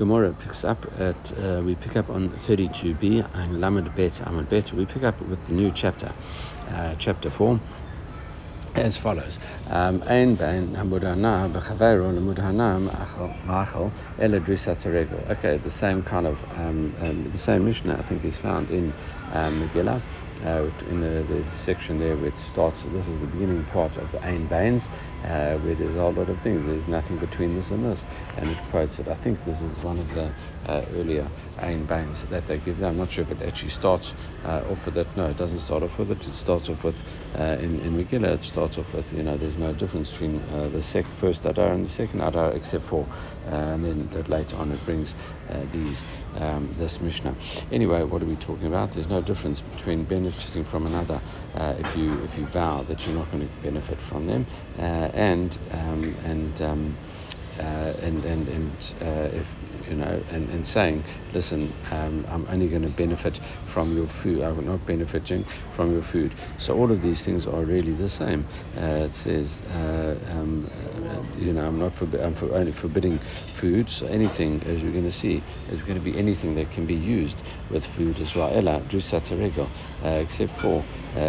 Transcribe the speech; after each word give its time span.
Gemara 0.00 0.32
picks 0.32 0.64
up 0.64 0.86
at 0.98 1.38
uh, 1.38 1.60
we 1.62 1.74
pick 1.74 1.94
up 1.94 2.08
on 2.08 2.30
32b 2.48 3.28
and 3.34 3.60
Lamed 3.60 3.94
Bet 3.94 4.14
Amud 4.24 4.48
Bet. 4.48 4.72
We 4.72 4.86
pick 4.86 5.02
up 5.02 5.20
with 5.20 5.46
the 5.46 5.52
new 5.52 5.70
chapter, 5.74 6.14
uh, 6.70 6.94
chapter 6.98 7.28
four, 7.28 7.60
as 8.74 8.96
follows: 8.96 9.38
um, 9.66 10.02
Ein 10.06 10.36
ben 10.36 10.74
Okay, 15.28 15.58
the 15.58 15.70
same 15.78 16.02
kind 16.02 16.26
of 16.26 16.38
um, 16.52 16.94
um, 17.00 17.30
the 17.30 17.38
same 17.38 17.66
Mishnah 17.66 18.00
I 18.02 18.08
think 18.08 18.24
is 18.24 18.38
found 18.38 18.70
in 18.70 18.94
um, 19.32 19.68
Megillah. 19.68 20.02
Uh, 20.42 20.70
in 20.88 21.02
the, 21.02 21.36
a 21.36 21.64
section 21.66 21.98
there 21.98 22.16
which 22.16 22.32
starts. 22.50 22.82
This 22.84 23.06
is 23.06 23.20
the 23.20 23.26
beginning 23.26 23.62
part 23.66 23.98
of 23.98 24.10
the 24.10 24.24
Ein 24.24 24.48
Bains, 24.48 24.82
uh, 25.24 25.56
where 25.58 25.74
there's 25.74 25.96
a 25.96 26.00
whole 26.00 26.12
lot 26.12 26.28
of 26.28 26.40
things. 26.42 26.64
There's 26.66 26.86
nothing 26.88 27.18
between 27.18 27.56
this 27.56 27.70
and 27.70 27.84
this, 27.84 28.02
and 28.36 28.50
it 28.50 28.58
quotes 28.70 28.98
it. 28.98 29.08
I 29.08 29.16
think 29.16 29.44
this 29.44 29.60
is 29.60 29.78
one 29.84 29.98
of 29.98 30.08
the 30.08 30.32
uh, 30.66 30.84
earlier 30.92 31.30
Ein 31.58 31.86
Bains 31.86 32.24
that 32.30 32.46
they 32.46 32.58
give. 32.58 32.82
I'm 32.82 32.96
not 32.96 33.10
sure 33.10 33.24
if 33.24 33.30
it 33.30 33.42
actually 33.42 33.70
starts 33.70 34.12
uh, 34.44 34.62
off 34.68 34.84
with 34.86 34.96
it. 34.96 35.06
No, 35.16 35.26
it 35.26 35.36
doesn't 35.36 35.60
start 35.60 35.82
off 35.82 35.98
with 35.98 36.10
it. 36.10 36.22
It 36.22 36.34
starts 36.34 36.68
off 36.68 36.84
with 36.84 36.96
uh, 37.38 37.56
in 37.60 37.80
in 37.80 37.96
Megillah. 37.96 38.34
It 38.38 38.44
starts 38.44 38.78
off 38.78 38.92
with 38.94 39.12
you 39.12 39.22
know 39.22 39.36
there's 39.36 39.56
no 39.56 39.72
difference 39.74 40.10
between 40.10 40.40
uh, 40.50 40.68
the 40.68 40.82
sec- 40.82 41.06
first 41.20 41.44
Adar 41.44 41.72
and 41.72 41.84
the 41.84 41.90
second 41.90 42.20
Adar 42.20 42.52
except 42.52 42.86
for, 42.86 43.06
and 43.44 43.84
then 43.84 44.24
later 44.28 44.56
on 44.56 44.72
it 44.72 44.84
brings 44.84 45.14
these 45.72 46.04
um, 46.36 46.74
this 46.78 47.00
Mishnah. 47.00 47.36
Anyway, 47.72 48.02
what 48.04 48.22
are 48.22 48.26
we 48.26 48.36
talking 48.36 48.66
about? 48.66 48.92
There's 48.92 49.08
no 49.08 49.20
difference 49.20 49.60
between 49.60 50.04
benefiting 50.04 50.64
from 50.64 50.86
another 50.86 51.20
uh, 51.54 51.74
if 51.78 51.96
you 51.96 52.12
if 52.22 52.36
you 52.38 52.46
vow 52.46 52.82
that 52.84 53.00
you're 53.06 53.14
not 53.14 53.30
going 53.30 53.48
to 53.48 53.62
benefit 53.62 53.98
from 54.08 54.26
them, 54.26 54.46
uh, 54.78 55.09
and 55.14 55.58
um, 55.70 56.16
and 56.24 56.60
um, 56.62 56.96
uh, 57.60 57.92
and 58.00 58.24
and 58.24 58.48
and 58.48 58.72
uh, 59.02 59.36
if 59.36 59.46
you 59.86 59.96
know, 59.96 60.22
and, 60.28 60.48
and 60.50 60.66
saying, 60.66 61.04
listen, 61.32 61.74
um, 61.90 62.24
I'm 62.28 62.46
only 62.48 62.68
going 62.68 62.82
to 62.82 62.88
benefit 62.90 63.40
from 63.72 63.96
your 63.96 64.08
food. 64.22 64.42
I'm 64.42 64.64
not 64.64 64.86
benefiting 64.86 65.44
from 65.74 65.92
your 65.92 66.02
food. 66.02 66.34
So 66.58 66.74
all 66.76 66.90
of 66.92 67.02
these 67.02 67.22
things 67.22 67.46
are 67.46 67.64
really 67.64 67.94
the 67.94 68.08
same. 68.08 68.46
Uh, 68.76 69.08
it 69.08 69.14
says, 69.14 69.60
uh, 69.68 70.18
um, 70.28 70.68
uh, 71.08 71.22
you 71.36 71.52
know, 71.52 71.62
I'm 71.66 71.78
not 71.78 71.94
forbi- 71.94 72.22
I'm 72.24 72.34
for 72.34 72.54
only 72.54 72.72
forbidding 72.72 73.20
food. 73.60 73.88
So 73.90 74.06
anything, 74.06 74.62
as 74.64 74.80
you're 74.80 74.92
going 74.92 75.04
to 75.04 75.12
see, 75.12 75.42
is 75.68 75.82
going 75.82 75.98
to 75.98 76.04
be 76.04 76.16
anything 76.16 76.54
that 76.56 76.70
can 76.72 76.86
be 76.86 76.94
used 76.94 77.42
with 77.70 77.84
food 77.96 78.20
as 78.20 78.34
well. 78.34 78.50
Ella, 78.54 78.82
uh, 80.02 80.08
except 80.08 80.60
for 80.60 80.84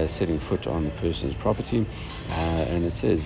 setting 0.08 0.40
foot 0.40 0.68
on 0.68 0.86
the 0.86 0.92
person's 0.92 1.36
property. 1.36 1.88
And 2.30 2.86
it 2.86 2.96
says, 2.96 3.24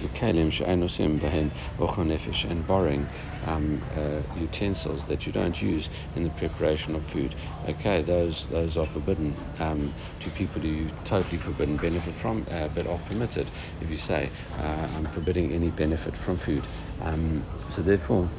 and 2.49 2.67
borrowing 2.67 2.94
um, 3.43 3.81
uh, 3.95 4.21
utensils 4.35 5.05
that 5.07 5.25
you 5.25 5.31
don't 5.31 5.61
use 5.61 5.89
in 6.15 6.23
the 6.23 6.29
preparation 6.31 6.95
of 6.95 7.03
food. 7.13 7.35
Okay, 7.67 8.01
those 8.01 8.45
those 8.51 8.77
are 8.77 8.87
forbidden 8.87 9.35
um, 9.59 9.93
to 10.21 10.31
people 10.31 10.61
who 10.61 10.67
you 10.67 10.91
totally 11.05 11.39
forbidden 11.39 11.77
benefit 11.77 12.15
from, 12.21 12.45
uh, 12.51 12.67
but 12.75 12.87
are 12.87 12.99
permitted 13.07 13.47
if 13.81 13.89
you 13.89 13.97
say, 13.97 14.31
uh, 14.57 14.87
I'm 14.95 15.07
forbidding 15.11 15.51
any 15.53 15.69
benefit 15.69 16.15
from 16.17 16.37
food. 16.37 16.65
Um, 17.01 17.45
so 17.69 17.81
therefore, 17.81 18.29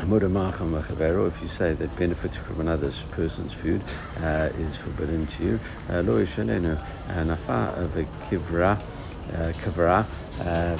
if 0.00 1.42
you 1.42 1.48
say 1.48 1.74
that 1.74 1.96
benefit 1.96 2.34
from 2.46 2.60
another 2.60 2.92
person's 3.10 3.52
food 3.54 3.82
uh, 4.16 4.48
is 4.54 4.76
forbidden 4.78 5.26
to 5.26 5.44
you, 5.44 5.60
yishalenu 5.88 6.78
nafa 7.08 8.08
kivra 8.30 8.78
kavra 9.64 10.06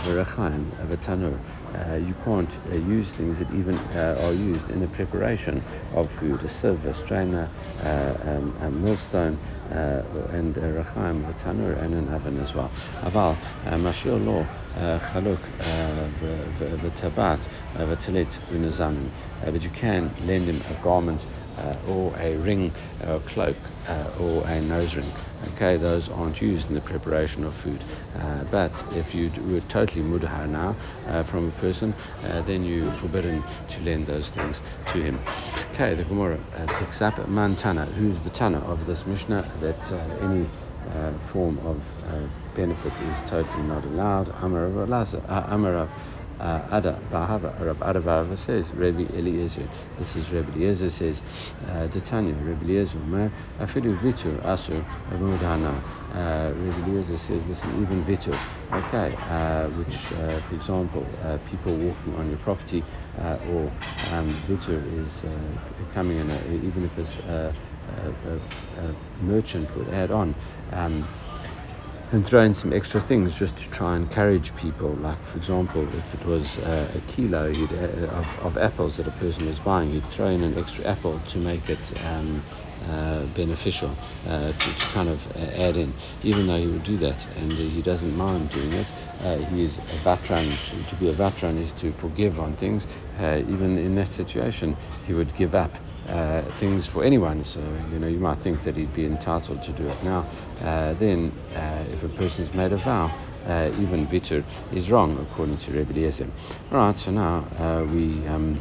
v'rechaim 0.04 0.64
v'tanur. 0.86 1.57
Uh, 1.74 1.96
you 1.96 2.14
can't 2.24 2.50
uh, 2.70 2.76
use 2.76 3.10
things 3.12 3.38
that 3.38 3.50
even 3.52 3.76
uh, 3.76 4.16
are 4.22 4.32
used 4.32 4.70
in 4.70 4.80
the 4.80 4.88
preparation 4.88 5.62
of 5.92 6.10
food, 6.18 6.40
a 6.40 6.48
sieve, 6.48 6.82
a 6.86 6.94
strainer, 7.04 7.50
uh, 7.82 8.14
um, 8.28 8.56
a 8.62 8.70
millstone, 8.70 9.38
uh, 9.70 10.02
and 10.32 10.56
a 10.56 10.60
rachaim, 10.82 11.28
a 11.28 11.32
tanur, 11.34 11.76
and 11.82 11.94
an 11.94 12.08
oven 12.08 12.38
as 12.40 12.54
well. 12.54 12.70
Aval, 13.02 13.36
mashir 13.66 14.18
lo 14.24 14.46
chaluk 15.12 15.40
v'tabat 16.80 17.46
v'talit 17.76 18.38
unazamin. 18.50 19.10
But 19.44 19.60
you 19.62 19.70
can 19.70 20.14
lend 20.22 20.48
him 20.48 20.62
a 20.70 20.82
garment 20.82 21.26
or 21.88 22.16
a 22.18 22.36
ring, 22.36 22.72
or 23.06 23.20
cloak, 23.20 23.56
or 24.20 24.46
a 24.46 24.60
nose 24.60 24.94
ring. 24.94 25.12
Okay, 25.54 25.76
those 25.76 26.08
aren't 26.08 26.40
used 26.40 26.68
in 26.68 26.74
the 26.74 26.80
preparation 26.80 27.44
of 27.44 27.54
food. 27.56 27.84
Uh, 28.16 28.44
but 28.50 28.72
if 28.92 29.14
you 29.14 29.30
were 29.46 29.60
totally 29.68 30.02
mudahar 30.02 30.48
now 30.48 30.76
uh, 31.06 31.22
from 31.24 31.48
a 31.48 31.52
person, 31.60 31.94
uh, 32.22 32.42
then 32.42 32.64
you're 32.64 32.92
forbidden 32.94 33.42
to 33.70 33.80
lend 33.82 34.06
those 34.06 34.28
things 34.30 34.60
to 34.92 35.00
him. 35.00 35.20
Okay, 35.74 35.94
the 35.94 36.04
Gemara 36.04 36.40
uh, 36.56 36.78
picks 36.78 37.00
up 37.00 37.16
Man 37.28 37.54
Tana, 37.54 37.86
who's 37.86 38.20
the 38.24 38.30
Tana 38.30 38.58
of 38.58 38.86
this 38.86 39.06
Mishnah, 39.06 39.48
that 39.60 39.92
uh, 39.92 40.26
any 40.26 40.48
uh, 40.90 41.12
form 41.32 41.58
of 41.60 41.80
benefit 42.56 42.92
is 42.92 43.30
totally 43.30 43.62
not 43.64 43.84
allowed. 43.84 44.28
Amar 44.42 44.68
Amarav 44.68 45.88
uh, 46.40 46.68
Ada 46.70 47.00
bar 47.10 47.28
Ahava, 47.28 47.58
Rab 47.60 47.82
Ada 47.82 48.00
bar 48.00 48.24
Ahava 48.24 48.38
says, 48.38 48.66
Rabbi 48.74 49.06
Eliezer. 49.16 49.68
This 49.98 50.16
is 50.16 50.30
Rabbi 50.30 50.52
Eliezer 50.56 50.90
says, 50.90 51.20
Detanya, 51.92 52.34
Rabbi 52.46 52.64
Eliezer, 52.64 52.98
Afidu 53.58 53.98
Vitur 54.02 54.40
Asur 54.44 54.84
Mudhana. 55.12 55.82
Uh, 56.08 56.52
Rabbi 56.56 56.90
Eliezer 56.90 57.18
says, 57.18 57.42
listen, 57.46 57.82
even 57.82 58.04
Vitur, 58.04 58.34
okay, 58.72 59.14
uh, 59.28 59.68
which, 59.76 59.94
uh, 60.16 60.40
for 60.48 60.54
example, 60.54 61.06
uh, 61.22 61.38
people 61.50 61.76
walking 61.76 62.14
on 62.14 62.28
your 62.28 62.38
property, 62.38 62.82
uh, 63.18 63.38
or 63.52 63.70
um, 64.10 64.32
Vitur 64.48 64.80
is 64.98 65.08
uh, 65.24 65.92
coming 65.92 66.18
in, 66.18 66.30
a, 66.30 66.38
even 66.64 66.84
if 66.84 66.98
it's 66.98 67.14
a, 67.26 67.54
a, 67.88 68.40
a, 68.80 68.96
merchant 69.22 69.68
would 69.76 69.88
add 69.88 70.10
on. 70.10 70.34
Um, 70.72 71.06
and 72.12 72.26
throw 72.26 72.42
in 72.42 72.54
some 72.54 72.72
extra 72.72 73.00
things 73.00 73.34
just 73.34 73.56
to 73.58 73.68
try 73.70 73.94
and 73.94 74.08
encourage 74.08 74.54
people. 74.56 74.90
Like, 74.96 75.18
for 75.30 75.36
example, 75.36 75.86
if 75.94 76.20
it 76.20 76.26
was 76.26 76.58
uh, 76.58 76.90
a 76.94 77.00
kilo 77.12 77.50
uh, 77.50 78.06
of, 78.06 78.26
of, 78.46 78.56
apples 78.56 78.96
that 78.96 79.06
a 79.06 79.10
person 79.12 79.46
was 79.46 79.58
buying, 79.58 79.90
he'd 79.90 80.06
throw 80.06 80.28
in 80.28 80.42
an 80.42 80.58
extra 80.58 80.86
apple 80.86 81.20
to 81.28 81.38
make 81.38 81.68
it 81.68 81.92
um, 82.04 82.42
uh, 82.86 83.26
beneficial, 83.34 83.94
uh, 84.26 84.52
to, 84.52 84.74
to, 84.74 84.86
kind 84.94 85.08
of 85.10 85.20
uh, 85.34 85.40
add 85.40 85.76
in. 85.76 85.92
Even 86.22 86.46
though 86.46 86.58
he 86.58 86.66
would 86.66 86.84
do 86.84 86.96
that 86.96 87.26
and 87.36 87.52
he 87.52 87.82
doesn't 87.82 88.16
mind 88.16 88.50
doing 88.50 88.72
it, 88.72 88.86
uh, 89.20 89.36
he 89.36 89.64
is 89.64 89.76
a 89.76 89.98
vatran. 90.04 90.48
To, 90.70 90.90
to, 90.90 90.96
be 90.96 91.08
a 91.08 91.14
vatran 91.14 91.62
is 91.62 91.70
to 91.80 91.92
forgive 92.00 92.38
on 92.40 92.56
things. 92.56 92.86
even 93.18 93.76
in 93.76 93.94
that 93.96 94.08
situation, 94.08 94.76
he 95.06 95.12
would 95.12 95.34
give 95.36 95.54
up 95.54 95.72
uh, 96.08 96.42
things 96.58 96.86
for 96.86 97.04
anyone. 97.04 97.44
So, 97.44 97.60
you 97.92 97.98
know, 97.98 98.06
you 98.06 98.18
might 98.18 98.42
think 98.42 98.62
that 98.64 98.76
he'd 98.76 98.94
be 98.94 99.04
entitled 99.04 99.62
to 99.62 99.72
do 99.72 99.86
it 99.88 100.02
now. 100.02 100.20
Uh, 100.60 100.94
then, 100.94 101.32
uh, 101.54 101.84
if 101.88 102.02
a 102.02 102.08
person's 102.08 102.52
made 102.54 102.72
a 102.72 102.78
vow, 102.78 103.06
uh, 103.46 103.70
even 103.80 104.06
Vitur 104.06 104.44
is 104.72 104.90
wrong, 104.90 105.18
according 105.30 105.58
to 105.58 105.72
Rebbe. 105.72 106.12
Right, 106.70 106.98
so 106.98 107.10
now 107.10 107.46
uh, 107.58 107.84
we. 107.92 108.26
Um, 108.26 108.60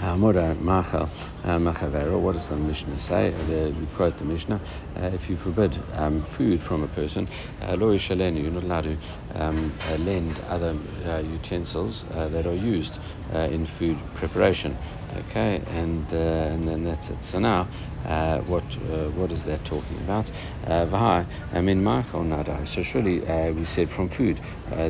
Mora 0.00 0.54
Machal 0.54 1.08
what 1.42 2.34
does 2.34 2.48
the 2.48 2.56
Mishnah 2.56 3.00
say? 3.00 3.30
The, 3.48 3.74
we 3.78 3.86
quote 3.96 4.16
the 4.18 4.24
Mishnah 4.24 4.60
uh, 4.96 5.06
if 5.06 5.28
you 5.28 5.36
forbid 5.36 5.76
um, 5.92 6.24
food 6.36 6.62
from 6.62 6.84
a 6.84 6.88
person, 6.88 7.28
Lo 7.62 7.96
Shalenu, 7.96 8.42
you're 8.42 8.52
not 8.52 8.62
allowed 8.62 8.82
to 8.82 8.98
um, 9.34 9.76
lend 9.98 10.38
other 10.48 10.78
uh, 11.04 11.18
utensils 11.18 12.04
uh, 12.12 12.28
that 12.28 12.46
are 12.46 12.54
used 12.54 12.98
in 13.32 13.66
food 13.78 13.98
preparation. 14.14 14.76
Okay, 15.18 15.62
and 15.66 16.12
uh, 16.12 16.16
and 16.16 16.68
then 16.68 16.84
that's 16.84 17.10
it. 17.10 17.24
So 17.24 17.38
now, 17.40 17.68
uh, 18.04 18.38
what 18.40 18.64
uh, 18.78 19.10
what 19.10 19.32
is 19.32 19.44
that 19.44 19.64
talking 19.64 19.98
about? 19.98 20.30
Vahai, 20.64 21.26
I 21.52 21.60
mean, 21.60 21.82
Michael 21.82 22.22
Nadai. 22.22 22.68
So 22.68 22.82
surely 22.82 23.20
we 23.52 23.64
said 23.64 23.90
from 23.90 24.10
food, 24.10 24.40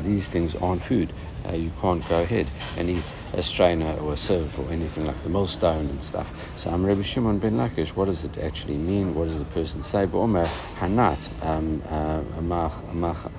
these 0.03 0.29
things 0.29 0.55
aren't 0.57 0.83
food. 0.83 1.15
Uh, 1.49 1.55
you 1.55 1.73
can't 1.81 2.07
go 2.09 2.21
ahead 2.21 2.51
and 2.77 2.91
eat 2.91 3.15
a 3.33 3.43
strainer 3.43 3.97
or 4.01 4.13
a 4.13 4.17
sieve 4.17 4.53
or 4.59 4.71
anything 4.71 5.07
like 5.07 5.23
the 5.23 5.29
millstone 5.29 5.89
and 5.89 6.03
stuff. 6.03 6.29
So 6.59 6.71
I'm 6.71 6.85
Rabbi 6.85 7.03
Shimon 7.03 7.39
ben 7.39 7.55
Lakish. 7.55 7.97
What 7.97 8.07
does 8.07 8.25
it 8.25 8.37
actually 8.39 8.77
mean? 8.77 9.15
What 9.15 9.29
does 9.29 9.39
the 9.39 9.45
person 9.47 9.83
say? 9.83 10.07
Omer 10.13 10.45
hanat 10.77 11.31
um, 11.43 11.81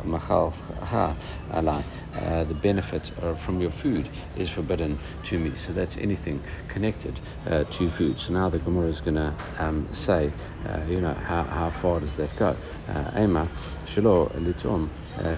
machal 0.03 0.53
alai. 1.51 1.83
Uh, 2.15 2.43
the 2.45 2.55
benefit 2.55 3.11
from 3.45 3.61
your 3.61 3.71
food 3.71 4.09
is 4.35 4.49
forbidden 4.49 4.99
to 5.25 5.37
me. 5.37 5.55
So 5.55 5.73
that's 5.73 5.95
anything 5.97 6.41
connected 6.69 7.19
uh, 7.45 7.65
to 7.65 7.91
food. 7.91 8.19
So 8.19 8.33
now 8.33 8.49
the 8.49 8.59
Gemara 8.59 8.89
is 8.89 9.01
going 9.01 9.15
to 9.15 9.35
um, 9.59 9.87
say, 9.93 10.33
uh, 10.65 10.83
you 10.87 11.01
know, 11.01 11.13
how, 11.13 11.43
how 11.43 11.73
far 11.81 11.99
does 11.99 12.15
that 12.17 12.35
go? 12.37 12.57
Uh, 12.87 13.11
Ema 13.21 13.51
shelo 13.85 14.31
litom 14.35 14.89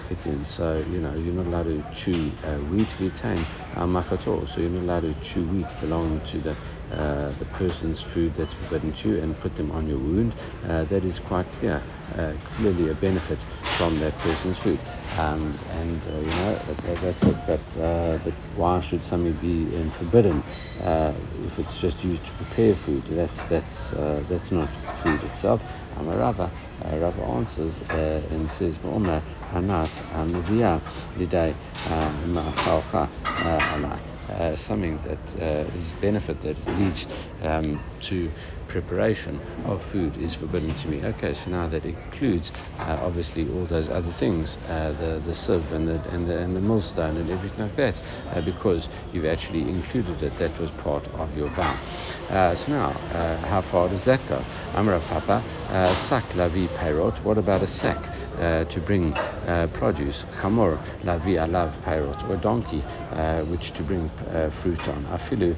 chitin. 0.08 0.46
So 0.48 0.84
you 0.90 1.00
know, 1.00 1.14
you're 1.14 1.34
not 1.34 1.46
allowed 1.46 1.64
to 1.64 1.84
chew 1.92 2.32
wheat 2.62 2.94
vitain 2.98 3.46
makator. 3.76 4.48
So 4.48 4.60
you're 4.60 4.70
not 4.70 4.82
allowed 4.82 5.00
to 5.00 5.14
chew 5.14 5.46
wheat 5.46 5.78
belonging 5.80 6.20
to 6.22 6.40
the 6.40 6.56
uh, 6.90 7.32
the 7.38 7.46
person's 7.46 8.02
food 8.02 8.34
that's 8.34 8.54
forbidden 8.54 8.92
to 8.92 9.08
you 9.10 9.22
and 9.22 9.38
put 9.38 9.54
them 9.56 9.70
on 9.70 9.86
your 9.86 9.98
wound. 9.98 10.34
Uh, 10.62 10.84
that 10.86 11.04
is 11.04 11.18
quite 11.18 11.50
clear, 11.52 11.84
uh, 12.14 12.34
clearly 12.44 12.88
a 12.88 12.94
benefit 12.94 13.46
from 13.76 13.98
that 14.00 14.18
person's 14.20 14.58
food. 14.58 14.80
Um, 15.10 15.58
and 15.68 16.06
uh, 16.06 16.18
you 16.18 16.32
know 16.32 16.58
that, 16.66 17.00
that's 17.00 17.22
it. 17.22 17.44
But 17.46 17.64
uh, 17.76 18.18
but 18.18 18.34
why 18.54 18.80
should 18.80 19.04
something 19.04 19.34
be 19.36 19.76
um, 19.78 19.90
forbidden 19.92 20.44
uh, 20.80 21.14
if 21.34 21.58
it's 21.58 21.74
just 21.74 22.02
used 22.04 22.24
to 22.26 22.34
prepare 22.34 22.76
food? 22.76 23.06
That's 23.10 23.42
that's 23.44 23.90
that's 24.28 24.50
not 24.50 24.70
food 25.02 25.22
itself. 25.24 25.62
Uh, 26.84 26.98
Rava 26.98 27.22
answers 27.22 27.80
uh, 27.90 28.26
and 28.30 28.50
says, 28.50 28.78
"Omer 28.82 29.22
hanat 29.50 30.02
amivia 30.10 30.82
liday 31.14 31.56
ma'achalcha 31.86 33.10
alai." 33.36 34.00
Uh, 34.28 34.56
something 34.56 34.98
that 35.00 35.34
uh, 35.40 35.68
is 35.76 35.92
benefit 35.94 36.40
that 36.40 36.56
leads 36.66 37.06
um, 37.40 37.82
to 38.00 38.32
preparation 38.72 39.38
of 39.66 39.82
food 39.92 40.16
is 40.16 40.34
forbidden 40.34 40.74
to 40.82 40.88
me. 40.88 41.04
Okay, 41.04 41.34
so 41.34 41.50
now 41.50 41.68
that 41.68 41.84
includes 41.84 42.50
uh, 42.78 42.98
obviously 43.02 43.48
all 43.52 43.66
those 43.66 43.88
other 43.88 44.12
things, 44.18 44.56
uh, 44.66 44.92
the 44.98 45.20
the 45.28 45.34
sieve 45.34 45.70
and 45.72 45.86
the 45.86 45.98
and 46.08 46.26
the, 46.28 46.36
and 46.38 46.56
the 46.56 46.60
millstone 46.60 47.18
and 47.18 47.30
everything 47.30 47.60
like 47.60 47.76
that, 47.76 48.00
uh, 48.32 48.40
because 48.44 48.88
you've 49.12 49.26
actually 49.26 49.62
included 49.68 50.22
it. 50.22 50.32
That 50.38 50.58
was 50.58 50.70
part 50.78 51.04
of 51.22 51.36
your 51.36 51.50
vow. 51.50 51.76
Uh, 52.30 52.54
so 52.54 52.66
now, 52.68 52.90
uh, 53.12 53.46
how 53.46 53.62
far 53.70 53.88
does 53.88 54.04
that 54.06 54.20
go? 54.28 54.38
Amra 54.74 55.00
Papa, 55.00 55.44
uh, 55.68 56.08
sak 56.08 56.24
lavi 56.32 56.66
payrot. 56.78 57.22
What 57.22 57.36
about 57.38 57.62
a 57.62 57.68
sack 57.68 58.00
to 58.72 58.80
bring 58.86 59.12
produce? 59.78 60.24
Chamor 60.40 60.80
lavi 61.04 61.36
alav 61.36 61.70
payrot, 61.84 62.20
or 62.30 62.36
donkey, 62.38 62.80
which 63.50 63.72
to 63.76 63.82
bring 63.82 64.08
fruit 64.62 64.80
on. 64.88 65.04
Afilu 65.16 65.54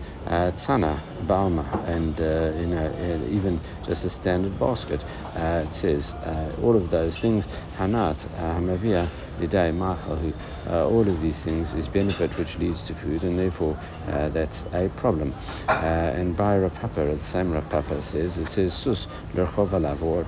tzana 0.59 1.01
balma, 1.29 1.65
and 1.89 2.19
in 2.63 2.73
a 2.73 2.87
uh, 2.87 3.04
even 3.29 3.61
just 3.85 4.05
a 4.05 4.11
standard 4.11 4.59
basket. 4.59 5.05
Uh, 5.35 5.67
it 5.69 5.75
says 5.75 6.15
uh, 6.25 6.51
all 6.63 6.77
of 6.77 6.91
those 6.91 7.19
things, 7.19 7.47
hanat, 7.77 8.27
uh, 8.35 8.59
hamavia, 8.59 9.11
liday, 9.41 9.71
machahu, 9.73 10.35
uh, 10.67 10.87
all 10.89 11.09
of 11.09 11.21
these 11.21 11.43
things 11.43 11.75
is 11.75 11.89
benefit 11.89 12.37
which 12.39 12.57
leads 12.59 12.83
to 12.85 12.95
food, 12.95 13.23
and 13.23 13.39
therefore 13.39 13.77
uh, 14.09 14.29
that's 14.31 14.65
a 14.73 14.89
problem. 14.97 15.35
and 15.81 16.37
by 16.37 16.57
Rav 16.59 16.75
Papa, 16.75 17.17
the 17.17 17.25
same 17.25 17.53
Papa 17.71 18.03
says, 18.03 18.39
it 18.39 18.51
says 18.51 18.75
sus 18.75 19.07
lurchov 19.35 19.71
alav 19.71 20.03
or 20.03 20.25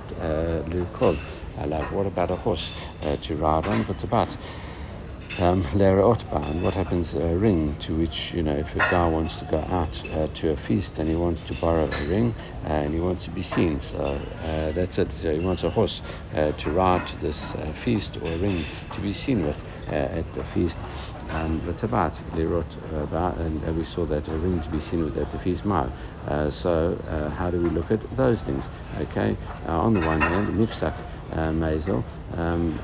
lurkov 0.69 1.17
alav. 1.57 1.91
What 1.91 2.05
about 2.05 2.31
a 2.31 2.35
horse 2.35 2.69
to 3.21 3.35
ride 3.35 3.65
on? 3.65 3.83
But 3.83 4.03
about 4.03 4.35
um, 5.37 5.63
Lera 5.75 6.01
Otban, 6.03 6.61
what 6.61 6.73
happens 6.73 7.13
a 7.13 7.37
ring 7.37 7.75
to 7.81 7.95
which, 7.97 8.33
you 8.33 8.41
know, 8.41 8.55
if 8.55 8.75
a 8.75 8.79
guy 8.89 9.05
wants 9.07 9.37
to 9.39 9.45
go 9.45 9.59
out 9.59 10.03
uh, 10.11 10.27
to 10.35 10.51
a 10.51 10.57
feast 10.57 10.97
and 10.97 11.09
he 11.09 11.15
wants 11.15 11.41
to 11.47 11.53
borrow 11.55 11.85
a 11.85 12.05
ring 12.05 12.33
uh, 12.63 12.67
and 12.67 12.93
he 12.93 12.99
wants 12.99 13.25
to 13.25 13.31
be 13.31 13.43
seen, 13.43 13.79
so 13.79 13.97
uh, 13.99 14.71
that's 14.71 14.97
it. 14.97 15.11
So 15.13 15.31
he 15.33 15.39
wants 15.39 15.63
a 15.63 15.69
horse 15.69 16.01
uh, 16.33 16.51
to 16.53 16.71
ride 16.71 17.05
to 17.07 17.17
this 17.17 17.53
uh, 17.55 17.73
feast 17.83 18.17
or 18.21 18.33
a 18.33 18.37
ring 18.37 18.65
to 18.95 19.01
be 19.01 19.13
seen 19.13 19.45
with 19.45 19.57
uh, 19.87 19.91
at 19.91 20.33
the 20.33 20.43
feast. 20.53 20.77
Um, 21.29 21.61
the 21.65 21.73
Tabat, 21.73 22.13
they 22.33 22.45
wrote 22.45 22.77
about, 22.91 23.37
and 23.37 23.77
we 23.77 23.83
saw 23.83 24.05
that 24.05 24.27
a 24.29 24.37
ring 24.37 24.61
to 24.61 24.69
be 24.69 24.79
seen 24.79 25.03
with 25.03 25.17
at 25.17 25.29
the 25.31 25.39
feast 25.39 25.65
mile. 25.65 25.91
so, 26.51 26.97
how 27.37 27.51
do 27.51 27.61
we 27.61 27.69
look 27.69 27.91
at 27.91 27.99
those 28.15 28.41
things? 28.43 28.63
Okay, 28.97 29.37
on 29.65 29.93
the 29.93 29.99
one 29.99 30.23
hand, 30.23 30.47
Nifsak 30.57 30.93
Mazel, 31.35 32.03
um, 32.35 32.79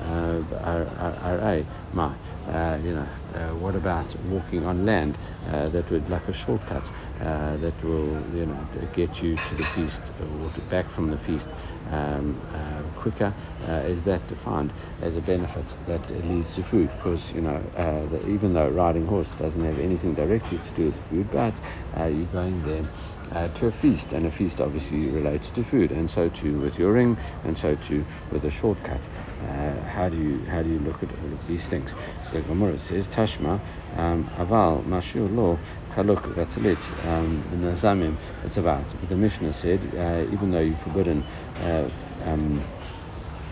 RA, 0.63 1.61
Ma. 1.93 2.13
Uh, 2.47 2.77
you 2.83 2.93
know, 2.93 3.07
uh, 3.35 3.55
what 3.55 3.73
about 3.73 4.05
walking 4.25 4.65
on 4.65 4.85
land 4.85 5.17
uh, 5.47 5.69
that 5.69 5.89
would 5.89 6.09
like 6.09 6.27
a 6.27 6.33
shortcut 6.33 6.83
uh, 7.21 7.55
that 7.57 7.73
will 7.83 8.21
you 8.35 8.45
know 8.45 8.67
get 8.93 9.09
you 9.21 9.37
to 9.37 9.55
the 9.55 9.63
feast 9.73 10.01
or 10.19 10.51
to 10.51 10.61
back 10.69 10.85
from 10.93 11.09
the 11.09 11.17
feast 11.19 11.47
um, 11.89 12.37
uh, 12.53 12.99
quicker? 12.99 13.33
Uh, 13.65 13.87
is 13.87 14.03
that 14.03 14.27
defined 14.27 14.73
as 15.01 15.15
a 15.15 15.21
benefit 15.21 15.65
that 15.87 16.01
leads 16.25 16.53
to 16.55 16.63
food? 16.63 16.91
Because 16.97 17.31
you 17.31 17.39
know, 17.39 17.63
the, 18.11 18.27
even 18.27 18.53
though 18.53 18.67
riding 18.69 19.05
horse 19.07 19.29
doesn't 19.39 19.63
have 19.63 19.79
anything 19.79 20.13
directly 20.13 20.57
to 20.57 20.73
do 20.75 20.85
with 20.87 20.99
food, 21.09 21.31
but 21.31 21.53
you're 22.11 22.25
going 22.25 22.61
there 22.65 22.83
uh, 23.33 23.47
to 23.59 23.67
a 23.67 23.71
feast, 23.71 24.11
and 24.11 24.25
a 24.25 24.31
feast 24.31 24.61
obviously 24.61 25.09
relates 25.09 25.49
to 25.51 25.63
food, 25.63 25.91
and 25.91 26.09
so 26.09 26.29
too 26.29 26.59
with 26.59 26.75
your 26.75 26.93
ring, 26.93 27.17
and 27.43 27.57
so 27.57 27.75
too 27.87 28.05
with 28.31 28.43
a 28.45 28.51
shortcut. 28.51 29.01
Uh, 29.41 29.81
how 29.83 30.07
do 30.09 30.17
you 30.17 30.39
how 30.45 30.61
do 30.61 30.69
you 30.69 30.79
look 30.79 31.01
at 31.03 31.09
all 31.09 31.33
of 31.33 31.47
these 31.47 31.67
things? 31.67 31.93
So 32.31 32.37
the 32.39 32.41
Gemara 32.41 32.77
says 32.77 33.07
Tashma 33.07 33.59
um, 33.97 34.29
Aval 34.37 34.85
Mashur 34.85 35.33
Lo 35.35 35.59
Kaluk 35.93 36.21
Vatalit 36.35 37.05
um, 37.05 37.43
Nazamim. 37.55 38.17
It's 38.45 38.57
about. 38.57 38.85
But 38.99 39.09
the 39.09 39.15
Mishnah 39.15 39.53
said 39.53 39.81
uh, 39.95 40.31
even 40.33 40.51
though 40.51 40.59
you're 40.59 40.77
forbidden. 40.77 41.23
Uh, 41.59 41.89
um, 42.23 42.63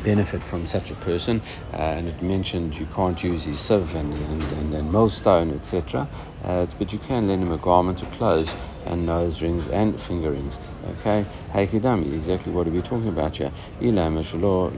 benefit 0.03 0.41
from 0.49 0.67
such 0.67 0.91
a 0.91 0.95
person, 0.95 1.41
uh, 1.73 1.77
and 1.77 2.07
it 2.07 2.21
mentioned 2.21 2.75
you 2.75 2.87
can't 2.95 3.21
use 3.23 3.45
his 3.45 3.59
sieve 3.59 3.93
and, 3.93 4.11
and, 4.13 4.51
and, 4.51 4.73
and 4.73 4.91
millstone, 4.91 5.51
etc. 5.53 6.09
Uh, 6.43 6.65
but 6.79 6.91
you 6.91 6.99
can 6.99 7.27
lend 7.27 7.43
him 7.43 7.51
a 7.51 7.57
garment 7.57 8.01
of 8.01 8.09
clothes 8.11 8.49
and 8.85 9.05
nose 9.05 9.41
rings 9.41 9.67
and 9.67 9.99
finger 10.01 10.31
rings. 10.31 10.57
Okay, 11.01 11.25
Haikidami, 11.53 12.15
exactly 12.17 12.51
what 12.51 12.67
are 12.67 12.71
we 12.71 12.81
talking 12.81 13.07
about 13.07 13.37
here? 13.37 13.51
Ilam 13.81 14.17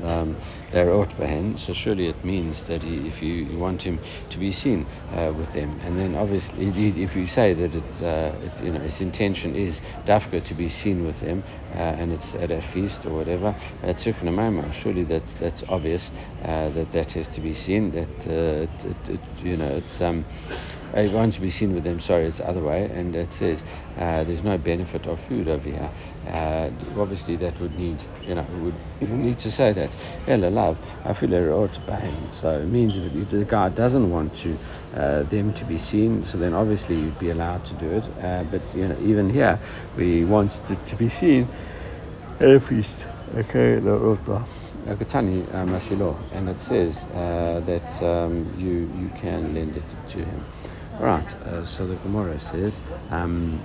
Um, 0.04 1.58
so 1.58 1.74
surely 1.74 2.08
it 2.08 2.24
means 2.24 2.64
that 2.68 2.82
he, 2.82 3.08
if 3.08 3.22
you, 3.22 3.34
you, 3.34 3.58
want 3.58 3.82
him 3.82 4.00
to 4.30 4.38
be 4.40 4.52
seen 4.52 4.88
uh, 5.12 5.32
with 5.36 5.52
them, 5.54 5.80
and 5.84 5.98
then 5.98 6.16
obviously 6.16 6.68
if 7.04 7.16
you 7.16 7.26
say 7.26 7.54
that 7.54 7.76
it's, 7.76 8.02
uh, 8.02 8.38
it, 8.42 8.64
you 8.66 8.72
know, 8.72 8.80
his 8.80 9.00
intention 9.02 9.56
is 9.56 9.80
dafka 10.06 10.44
to 10.46 10.54
be 10.54 10.70
seen 10.70 11.06
with 11.06 11.20
them, 11.20 11.44
uh, 11.72 11.78
and 11.78 12.12
it's 12.12 12.34
at 12.36 12.52
a 12.52 12.62
feast 12.74 13.06
or 13.06 13.12
whatever, 13.12 13.56
surely 14.84 15.04
that's 15.04 15.32
that's 15.40 15.64
obvious 15.70 16.12
uh, 16.44 16.70
that 16.70 16.92
that 16.92 17.12
has 17.12 17.28
to 17.30 17.42
be 17.42 17.54
seen. 17.54 17.92
That 17.92 18.10
uh, 18.28 18.68
it, 18.88 19.10
it, 19.10 19.22
you 19.42 19.58
know 19.58 19.78
it's 19.78 20.02
um, 20.02 20.26
wants 20.94 21.36
to 21.36 21.42
be 21.42 21.50
seen 21.50 21.74
with 21.74 21.84
them. 21.84 22.00
Sorry, 22.00 22.28
it's 22.28 22.38
the 22.38 22.48
other 22.48 22.62
way, 22.64 22.86
and 22.86 23.16
it 23.16 23.34
says 23.34 23.64
uh, 23.98 24.24
there's 24.24 24.44
no 24.44 24.58
benefit 24.58 25.08
of 25.08 25.20
food 25.28 25.48
over 25.48 25.64
here. 25.64 25.92
Uh, 26.28 26.70
obviously, 27.00 27.36
that 27.38 27.60
would 27.60 27.78
need, 27.78 28.04
you 28.26 28.36
know, 28.36 28.46
would 28.62 29.10
need 29.10 29.40
to 29.40 29.52
say 29.52 29.74
that. 29.74 29.96
Ella 30.28 30.48
love, 30.50 30.78
I 31.04 31.14
feel. 31.14 31.34
So 32.32 32.60
it 32.60 32.68
means 32.68 32.96
if 32.98 33.30
the 33.30 33.46
guy 33.46 33.70
doesn't 33.70 34.12
want 34.12 34.36
to 34.38 34.58
uh, 34.96 35.24
them 35.24 35.54
to 35.56 35.66
be 35.66 35.80
seen, 35.80 36.24
so 36.26 36.38
then 36.38 36.54
obviously 36.54 36.96
you'd 36.96 37.20
be 37.20 37.32
allowed 37.32 37.66
to 37.66 37.74
do 37.76 37.90
it. 37.90 38.04
Uh, 38.24 38.44
but 38.44 38.62
you 38.76 38.88
know, 38.88 39.00
even 39.02 39.30
here, 39.30 39.60
we 39.98 40.26
want 40.26 40.54
it 40.70 40.88
to 40.88 40.96
be 40.96 41.10
seen. 41.10 41.48
Okay, 43.36 43.80
Akatani 44.86 45.48
Mashilo, 45.66 46.18
and 46.34 46.50
it 46.50 46.60
says 46.60 46.98
uh, 47.16 47.62
that 47.66 48.06
um, 48.06 48.54
you 48.58 48.92
you 49.02 49.10
can 49.20 49.56
lend 49.56 49.78
it 49.78 49.84
to 50.10 50.18
him. 50.18 50.46
Right, 51.04 51.36
uh, 51.44 51.66
so 51.66 51.86
the 51.86 51.98
Gemara 51.98 52.40
says, 52.40 52.80
um, 53.10 53.62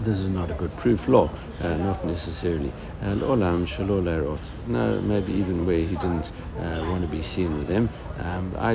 this 0.00 0.18
is 0.18 0.26
not 0.26 0.50
a 0.50 0.54
good 0.54 0.76
proof 0.78 1.06
law, 1.06 1.30
uh, 1.60 1.76
not 1.76 2.04
necessarily. 2.04 2.72
Shalolerot. 3.00 4.40
No, 4.66 5.00
maybe 5.02 5.32
even 5.34 5.64
where 5.64 5.78
he 5.78 5.94
didn't 5.94 6.26
uh, 6.58 6.88
want 6.90 7.02
to 7.02 7.08
be 7.08 7.22
seen 7.22 7.58
with 7.58 7.68
them. 7.68 7.88
Um. 8.18 8.52
Uh, 8.56 8.74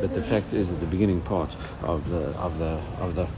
but 0.00 0.14
the 0.14 0.22
fact 0.28 0.52
is, 0.52 0.68
that 0.68 0.78
the 0.78 0.86
beginning 0.86 1.20
part 1.22 1.50
of 1.82 2.08
the 2.08 2.28
of 2.38 2.56
the 2.58 2.80
of 3.00 3.16
the 3.16 3.24
uh, 3.24 3.30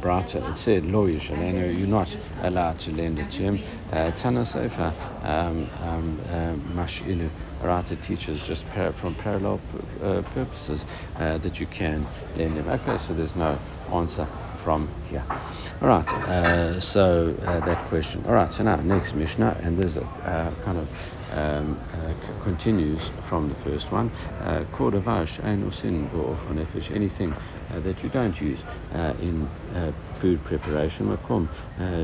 Brata, 0.00 0.36
it 0.36 0.58
said, 0.58 0.84
Lo 0.84 1.06
Yishalenu, 1.06 1.76
you're 1.76 1.86
not 1.86 2.14
allowed 2.42 2.78
to 2.80 2.90
lend 2.92 3.18
it 3.18 3.30
to 3.32 3.42
him. 3.42 3.60
Uh, 3.92 4.10
Tana 4.12 4.44
Sefer, 4.44 4.94
um, 5.22 5.68
um, 5.80 6.20
uh, 6.26 6.54
Mashilu, 6.74 7.30
Rata 7.62 7.96
teaches 7.96 8.40
just 8.42 8.66
par- 8.66 8.92
from 8.92 9.14
parallel 9.16 9.60
uh, 10.02 10.22
purposes 10.32 10.84
uh, 11.16 11.38
that 11.38 11.58
you 11.58 11.66
can 11.66 12.06
lend 12.36 12.56
him. 12.56 12.68
Okay, 12.68 12.98
so 13.06 13.14
there's 13.14 13.34
no 13.34 13.58
answer 13.92 14.28
from 14.62 14.88
here. 15.08 15.24
All 15.80 15.88
right, 15.88 16.08
uh, 16.14 16.80
so 16.80 17.34
uh, 17.42 17.60
that 17.64 17.78
question. 17.88 18.24
All 18.26 18.34
right, 18.34 18.52
so 18.52 18.62
now 18.62 18.76
next 18.76 19.14
Mishnah, 19.14 19.60
and 19.62 19.78
there's 19.78 19.96
a 19.96 20.06
kind 20.64 20.78
of 20.78 20.88
um, 21.30 21.80
uh, 21.92 22.14
continues 22.42 23.10
from 23.28 23.48
the 23.48 23.56
first 23.56 23.90
one. 23.90 24.10
Kodavash 24.72 25.38
usin 25.42 26.08
nefesh, 26.10 26.94
anything 26.94 27.36
uh, 27.70 27.80
that 27.80 28.02
you 28.02 28.08
don't 28.10 28.40
use 28.40 28.60
uh, 28.92 29.12
in 29.18 29.48
uh, 29.74 29.92
food 30.20 30.42
preparation. 30.44 31.06
Makom 31.06 31.48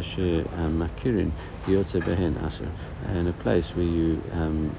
she 0.02 0.45
makirin 0.52 1.33
yotze 1.67 2.00
behen 2.02 2.37
aser, 2.45 2.73
in 3.09 3.26
a 3.29 3.33
place 3.33 3.75
where 3.75 3.85
you 3.85 4.23
um, 4.33 4.76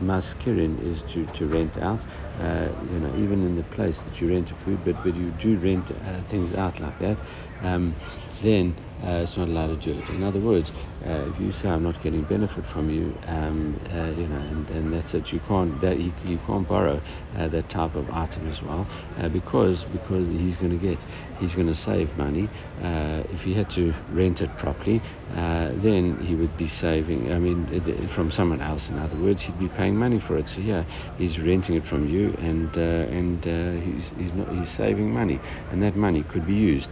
maskirin 0.00 0.78
is 0.80 1.02
to, 1.12 1.26
to 1.26 1.46
rent 1.46 1.76
out. 1.78 2.04
Uh, 2.38 2.68
you 2.90 2.98
know, 3.00 3.12
even 3.14 3.42
in 3.42 3.56
the 3.56 3.62
place 3.64 4.00
that 4.04 4.20
you 4.20 4.28
rent 4.28 4.50
a 4.50 4.54
food, 4.64 4.84
but 4.84 4.96
but 5.02 5.14
you 5.14 5.30
do 5.30 5.58
rent 5.58 5.90
uh, 5.90 6.22
things 6.28 6.52
out 6.54 6.80
like 6.80 6.98
that. 6.98 7.18
Um, 7.62 7.94
then 8.42 8.76
uh, 9.02 9.22
it's 9.22 9.36
not 9.36 9.48
allowed 9.48 9.68
to 9.68 9.76
do 9.76 9.98
it. 9.98 10.08
In 10.08 10.22
other 10.22 10.40
words, 10.40 10.72
uh, 11.04 11.30
if 11.30 11.38
you 11.38 11.52
say 11.52 11.68
I'm 11.68 11.82
not 11.82 12.02
getting 12.02 12.22
benefit 12.24 12.64
from 12.72 12.88
you, 12.88 13.14
um, 13.26 13.78
uh, 13.90 14.06
you 14.18 14.26
know, 14.26 14.36
and, 14.36 14.70
and, 14.70 14.92
that's 14.94 15.12
it. 15.12 15.32
You 15.32 15.40
can't 15.40 15.78
that 15.82 15.98
you, 15.98 16.12
you 16.24 16.38
can't 16.46 16.66
borrow 16.66 17.02
uh, 17.36 17.48
that 17.48 17.68
type 17.68 17.96
of 17.96 18.08
item 18.10 18.50
as 18.50 18.62
well 18.62 18.86
uh, 19.18 19.28
because 19.28 19.84
because 19.84 20.26
he's 20.28 20.56
going 20.56 20.70
to 20.70 20.78
get 20.78 20.98
he's 21.38 21.54
going 21.54 21.66
to 21.66 21.74
save 21.74 22.16
money. 22.16 22.48
Uh, 22.80 23.24
if 23.30 23.40
he 23.40 23.52
had 23.52 23.70
to 23.72 23.92
rent 24.10 24.40
it 24.40 24.56
properly, 24.56 25.02
then 25.34 26.18
he 26.24 26.34
would 26.34 26.56
be 26.56 26.68
saving. 26.68 27.32
I 27.32 27.38
mean, 27.38 28.08
from 28.14 28.30
someone 28.30 28.62
else. 28.62 28.88
In 28.88 28.98
other 28.98 29.16
words, 29.16 29.42
he'd 29.42 29.58
be 29.58 29.68
paying 29.68 29.96
money 29.96 30.20
for 30.20 30.38
it. 30.38 30.48
So 30.48 30.60
yeah, 30.60 30.84
he's 31.18 31.38
renting 31.38 31.74
it 31.74 31.86
from 31.86 32.08
you, 32.08 32.34
and 32.38 32.74
and 32.76 33.44
he's 33.82 34.04
he's, 34.16 34.32
not, 34.32 34.48
he's 34.54 34.70
saving 34.70 35.12
money, 35.12 35.40
and 35.70 35.82
that 35.82 35.96
money 35.96 36.22
could 36.22 36.46
be 36.46 36.54
used 36.54 36.88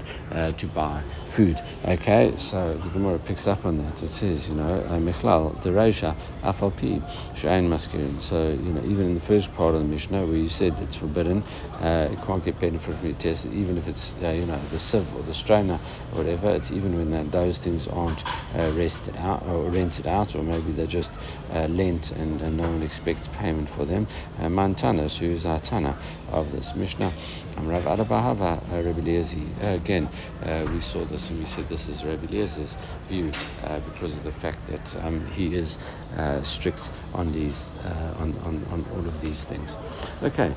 to 0.54 0.66
buy 0.68 1.04
food. 1.36 1.60
Okay, 1.84 2.34
so 2.38 2.78
the 2.82 2.90
Gemara 2.90 3.18
picks 3.18 3.46
up 3.46 3.64
on 3.64 3.78
that. 3.78 4.02
It 4.02 4.10
says, 4.10 4.48
you 4.48 4.54
know, 4.54 4.84
Michlal 5.00 5.60
Dereisha 5.62 6.16
Afalpi 6.42 7.02
Shain 7.36 7.68
Maskirin. 7.68 8.20
So, 8.20 8.48
you 8.50 8.72
know, 8.72 8.82
even 8.84 9.06
in 9.06 9.14
the 9.14 9.20
first 9.20 9.52
part 9.54 9.74
of 9.74 9.80
the 9.80 9.86
Mishnah 9.86 10.26
where 10.26 10.36
you 10.36 10.48
said 10.48 10.74
it's 10.80 10.96
forbidden, 10.96 11.42
uh, 11.80 12.08
you 12.10 12.18
can't 12.26 12.44
get 12.44 12.58
benefit 12.60 12.96
from 12.96 13.06
your 13.06 13.16
test, 13.16 13.46
even 13.46 13.78
if 13.78 13.86
it's, 13.86 14.12
uh, 14.22 14.30
you 14.30 14.46
know, 14.46 14.60
the 14.70 14.78
sieve 14.78 15.06
or 15.14 15.22
the 15.22 15.34
strainer 15.34 15.80
or 16.12 16.18
whatever, 16.18 16.50
it's 16.50 16.70
even 16.70 16.96
when 16.96 17.10
that, 17.10 17.32
those 17.32 17.58
things 17.58 17.86
aren't 17.88 18.22
uh, 18.54 18.72
out 19.16 19.42
or 19.46 19.70
rented 19.70 20.06
out, 20.06 20.34
or 20.34 20.42
maybe 20.42 20.72
they're 20.72 20.86
just 20.86 21.10
uh, 21.50 21.66
lent 21.68 22.10
and, 22.12 22.40
and, 22.40 22.56
no 22.56 22.64
one 22.64 22.82
expects 22.82 23.28
payment 23.32 23.68
for 23.70 23.84
them. 23.84 24.06
Uh, 24.38 24.48
Mantanas, 24.48 25.16
who 25.16 25.30
is 25.30 25.46
our 25.46 25.60
Tana 25.60 25.98
of 26.28 26.52
this 26.52 26.72
Mishnah, 26.74 27.14
Rav 27.58 27.86
uh, 27.86 28.44
uh, 28.44 29.74
again, 29.74 30.08
uh, 30.42 30.66
we 30.72 30.80
saw 30.80 31.04
this 31.04 31.28
and 31.28 31.38
we 31.38 31.46
said 31.46 31.68
this 31.68 31.86
is 31.86 32.02
Rabbi 32.02 32.26
Eliezer's 32.26 32.76
view 33.08 33.30
uh, 33.62 33.80
because 33.80 34.16
of 34.16 34.24
the 34.24 34.32
fact 34.32 34.58
that 34.68 35.04
um, 35.04 35.26
he 35.28 35.54
is 35.54 35.78
uh, 36.16 36.42
strict 36.42 36.90
on 37.12 37.32
these, 37.32 37.70
uh, 37.84 38.14
on, 38.18 38.36
on, 38.38 38.64
on 38.70 38.86
all 38.92 39.06
of 39.06 39.20
these 39.20 39.42
things. 39.44 39.74
Okay, 40.22 40.54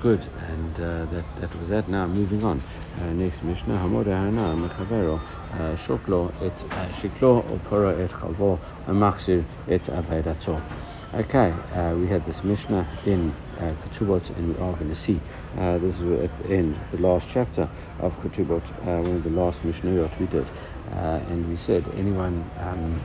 good, 0.00 0.20
and 0.20 0.76
that, 0.76 1.24
that 1.40 1.54
was 1.58 1.68
that. 1.68 1.88
Now 1.88 2.06
moving 2.06 2.44
on. 2.44 2.62
next 3.16 3.42
Mishnah, 3.42 3.78
Hamor 3.78 4.04
Hana 4.04 4.54
Mechavero, 4.54 5.20
Shoklo 5.86 6.32
et 6.42 6.56
Shiklo 7.00 7.42
Opora 7.50 7.98
et 7.98 8.10
Chalvo, 8.10 8.58
Machzir 8.88 9.44
et 9.68 9.82
Avedato. 9.84 10.60
Okay, 11.14 11.52
uh, 11.72 11.94
we 11.96 12.08
had 12.08 12.26
this 12.26 12.42
Mishnah 12.42 12.88
in 13.06 13.30
uh, 13.60 13.72
Ketubot, 13.84 14.36
and 14.36 14.48
we 14.48 14.54
are 14.60 14.72
going 14.72 14.88
to 14.88 14.96
see 14.96 15.20
uh, 15.56 15.78
this 15.78 15.94
is 15.94 16.00
the 16.00 16.28
end, 16.50 16.76
the 16.90 16.98
last 16.98 17.24
chapter 17.32 17.70
of 18.00 18.12
Ketubot, 18.14 18.64
uh, 18.80 19.00
one 19.00 19.18
of 19.18 19.22
the 19.22 19.30
last 19.30 19.60
Mishnayot 19.60 20.18
we 20.18 20.26
did, 20.26 20.44
uh, 20.90 21.22
and 21.30 21.48
we 21.48 21.56
said 21.56 21.84
anyone. 21.94 22.50
Um, 22.58 23.00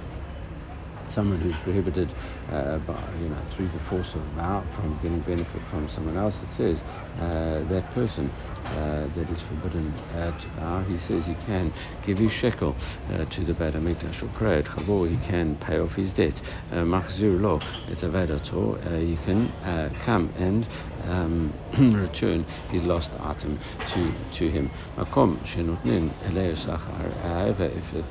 someone 1.13 1.39
who's 1.39 1.55
prohibited 1.63 2.09
uh, 2.51 2.77
by, 2.79 3.13
you 3.19 3.29
know, 3.29 3.41
through 3.55 3.67
the 3.69 3.79
force 3.89 4.13
of 4.13 4.21
vow 4.35 4.63
from 4.75 4.97
getting 5.01 5.21
benefit 5.21 5.61
from 5.69 5.89
someone 5.89 6.15
else, 6.17 6.35
it 6.41 6.49
says 6.55 6.79
uh, 6.81 7.08
that 7.19 7.83
person 7.93 8.31
uh, 8.65 9.07
that 9.15 9.29
is 9.29 9.41
forbidden 9.41 9.93
uh, 10.13 10.31
to 10.31 10.49
vow, 10.59 10.81
he 10.83 10.97
says 10.99 11.25
he 11.25 11.35
can 11.45 11.73
give 12.05 12.17
his 12.17 12.31
shekel 12.31 12.75
uh, 13.11 13.25
to 13.25 13.45
the 13.45 13.53
Beit 13.53 13.73
HaMikdash 13.73 14.23
or 14.23 14.29
pray 14.37 14.59
at 14.59 14.65
Chavor, 14.65 15.09
he 15.09 15.17
can 15.27 15.57
pay 15.57 15.79
off 15.79 15.91
his 15.93 16.13
debt. 16.13 16.39
Uh, 16.71 16.83
Machzir 16.83 17.41
lo, 17.41 17.59
it's 17.87 18.03
a 18.03 18.09
vedator, 18.09 19.01
you 19.01 19.17
can 19.25 19.51
come 20.05 20.31
and 20.37 20.67
um, 21.05 21.57
return 21.95 22.45
his 22.69 22.83
lost 22.83 23.09
item 23.19 23.59
to, 23.93 24.13
to 24.37 24.49
him. 24.49 24.69
However, 24.95 25.37
if 27.65 27.93
a 27.93 28.03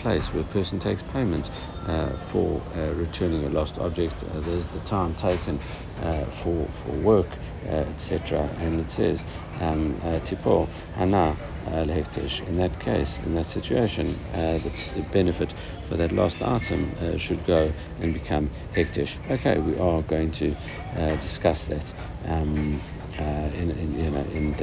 place 0.00 0.26
where 0.32 0.42
a 0.42 0.52
person 0.52 0.80
takes 0.80 1.02
payment 1.12 1.48
uh, 1.86 2.12
for 2.30 2.62
uh, 2.74 2.94
returning 2.94 3.46
a 3.46 3.48
lost 3.48 3.78
object, 3.78 4.14
uh, 4.22 4.40
there's 4.40 4.66
the 4.68 4.80
time 4.80 5.14
taken 5.14 5.60
uh, 6.02 6.24
for, 6.42 6.68
for 6.84 7.00
work, 7.00 7.28
etc. 7.64 8.40
And 8.58 8.80
it 8.80 8.90
says, 8.90 9.20
um, 9.60 10.00
Tipo 10.24 10.68
Hana 10.94 11.36
in 11.66 12.56
that 12.56 12.80
case, 12.80 13.18
in 13.24 13.34
that 13.34 13.50
situation, 13.50 14.14
uh, 14.32 14.58
the, 14.58 15.02
benefit 15.12 15.52
for 15.88 15.96
that 15.96 16.12
lost 16.12 16.40
item 16.40 16.94
uh, 17.00 17.18
should 17.18 17.44
go 17.46 17.72
and 18.00 18.14
become 18.14 18.50
hektish. 18.74 19.16
Okay, 19.30 19.58
we 19.60 19.76
are 19.78 20.02
going 20.02 20.32
to 20.32 20.54
uh, 20.96 21.20
discuss 21.20 21.60
that 21.68 21.84
um, 22.24 22.80
in, 23.18 23.70
in, 23.70 23.98
you 23.98 24.10
know, 24.10 24.22
in, 24.32 24.54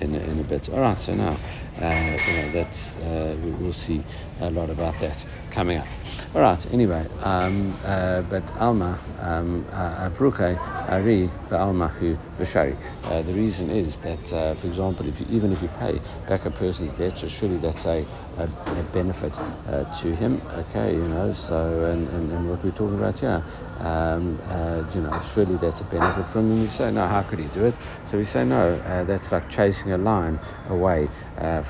in, 0.00 0.14
in, 0.14 0.40
a 0.40 0.44
bit. 0.44 0.68
All 0.70 0.80
right, 0.80 0.98
so 0.98 1.14
now 1.14 1.38
you 1.80 2.32
know, 2.32 2.50
that's, 2.52 2.96
we 3.42 3.50
will 3.52 3.72
see 3.72 4.04
a 4.40 4.50
lot 4.50 4.70
about 4.70 4.98
that 5.00 5.24
coming 5.50 5.78
up. 5.78 5.86
All 6.34 6.40
right. 6.40 6.64
Anyway, 6.72 7.06
um, 7.20 7.78
uh, 7.84 8.22
but 8.22 8.44
Alma 8.58 8.98
um, 9.20 9.66
uh, 9.72 10.08
Avruke 10.08 10.56
Ari 10.88 11.30
Almahu 11.50 12.18
Bashari. 12.38 12.76
Uh, 13.04 13.22
the 13.22 13.32
reason 13.32 13.70
is 13.70 13.98
that, 13.98 14.32
uh, 14.32 14.54
for 14.60 14.66
example, 14.66 15.06
if 15.08 15.18
you, 15.20 15.26
even 15.28 15.52
if 15.52 15.60
you 15.62 15.68
pay 15.78 16.00
back 16.28 16.46
a 16.46 16.50
person's 16.50 16.92
debt, 16.98 17.18
so 17.18 17.28
surely 17.28 17.58
that's 17.58 17.84
a, 17.84 18.06
a, 18.38 18.44
a 18.44 18.82
benefit 18.92 19.32
uh, 19.38 19.84
to 20.00 20.14
him. 20.14 20.40
Okay, 20.52 20.94
you 20.94 21.08
know. 21.08 21.34
So 21.48 21.84
and, 21.84 22.08
and, 22.08 22.32
and 22.32 22.48
what 22.48 22.62
we're 22.64 22.70
talking 22.70 22.98
about 22.98 23.18
here, 23.18 23.42
um, 23.80 24.38
uh, 24.48 24.84
you 24.94 25.00
know, 25.00 25.20
surely 25.34 25.56
that's 25.56 25.80
a 25.80 25.84
benefit 25.84 26.26
from 26.32 26.50
him. 26.50 26.62
You 26.62 26.68
say, 26.68 26.90
no, 26.90 27.06
how 27.06 27.22
could 27.22 27.38
he 27.38 27.46
do 27.46 27.64
it? 27.64 27.74
So 28.10 28.18
we 28.18 28.24
say, 28.24 28.44
no, 28.44 28.76
that's 29.06 29.32
like 29.32 29.48
chasing 29.50 29.92
a 29.92 29.98
lion 29.98 30.38
away 30.68 31.08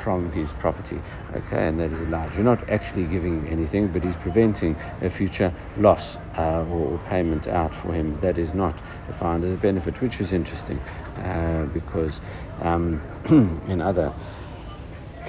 from 0.03 0.31
his 0.33 0.53
property. 0.61 1.01
Okay, 1.35 1.69
and 1.69 1.79
that 1.81 1.93
is 1.93 2.01
allowed. 2.01 2.35
You're 2.35 2.45
not 2.45 2.69
actually 2.69 3.07
giving 3.07 3.49
anything, 3.49 3.93
but 3.93 4.03
he's 4.03 4.17
preventing 4.17 4.77
a 5.03 5.11
future 5.11 5.53
loss 5.77 6.17
uh, 6.39 6.65
or, 6.65 6.99
payment 7.09 7.47
out 7.47 7.73
for 7.83 7.93
him. 7.93 8.19
That 8.21 8.39
is 8.39 8.55
not 8.55 8.75
defined 9.07 9.45
as 9.45 9.53
a 9.53 9.57
benefit, 9.57 10.01
which 10.01 10.21
is 10.21 10.33
interesting 10.33 10.79
uh, 11.17 11.67
because 11.73 12.21
um, 12.63 13.01
in 13.69 13.81
other 13.81 14.15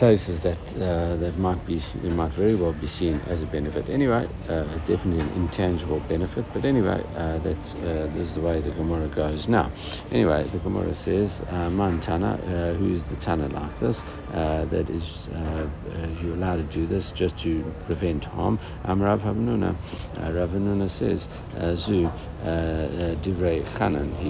places 0.02 0.42
that 0.42 0.58
uh, 0.82 1.16
that 1.18 1.38
might 1.38 1.64
be 1.68 1.78
it 1.78 2.12
might 2.12 2.34
very 2.34 2.56
well 2.56 2.74
be 2.74 2.88
seen 2.88 3.22
as 3.28 3.44
a 3.44 3.46
benefit. 3.46 3.88
Anyway, 3.88 4.28
uh, 4.50 4.64
definitely 4.88 5.20
an 5.20 5.30
intangible 5.44 6.00
benefit. 6.10 6.44
But 6.56 6.66
anyway, 6.66 7.06
uh, 7.16 7.38
that's 7.38 7.76
uh, 7.76 8.10
this 8.12 8.30
is 8.30 8.34
the 8.34 8.42
way 8.42 8.62
the 8.62 8.72
Gemara 8.72 9.10
goes. 9.10 9.48
Now, 9.48 9.72
anyway, 10.10 10.50
the 10.52 10.58
Gemara 10.58 10.96
says, 10.96 11.40
uh, 11.50 11.70
"Man 11.70 12.02
Tana, 12.02 12.32
uh, 12.34 12.74
who's 12.80 13.04
the 13.12 13.16
Tana 13.18 13.48
like 13.50 13.80
this? 13.80 14.02
that 14.74 14.88
is, 14.90 15.06
you're 16.24 16.34
allowed 16.34 16.56
to 16.56 16.70
do 16.80 16.88
this 16.88 17.12
just 17.12 17.38
to 17.44 17.52
prevent 17.86 18.26
harm." 18.26 18.58
Um, 18.86 19.04
Rav 19.04 19.24
Rav 19.24 19.36
Havnuna 20.50 20.90
says, 20.90 21.28
"Zu 21.86 22.10
divrei 23.24 23.60
Chanan." 23.78 24.10
He, 24.24 24.30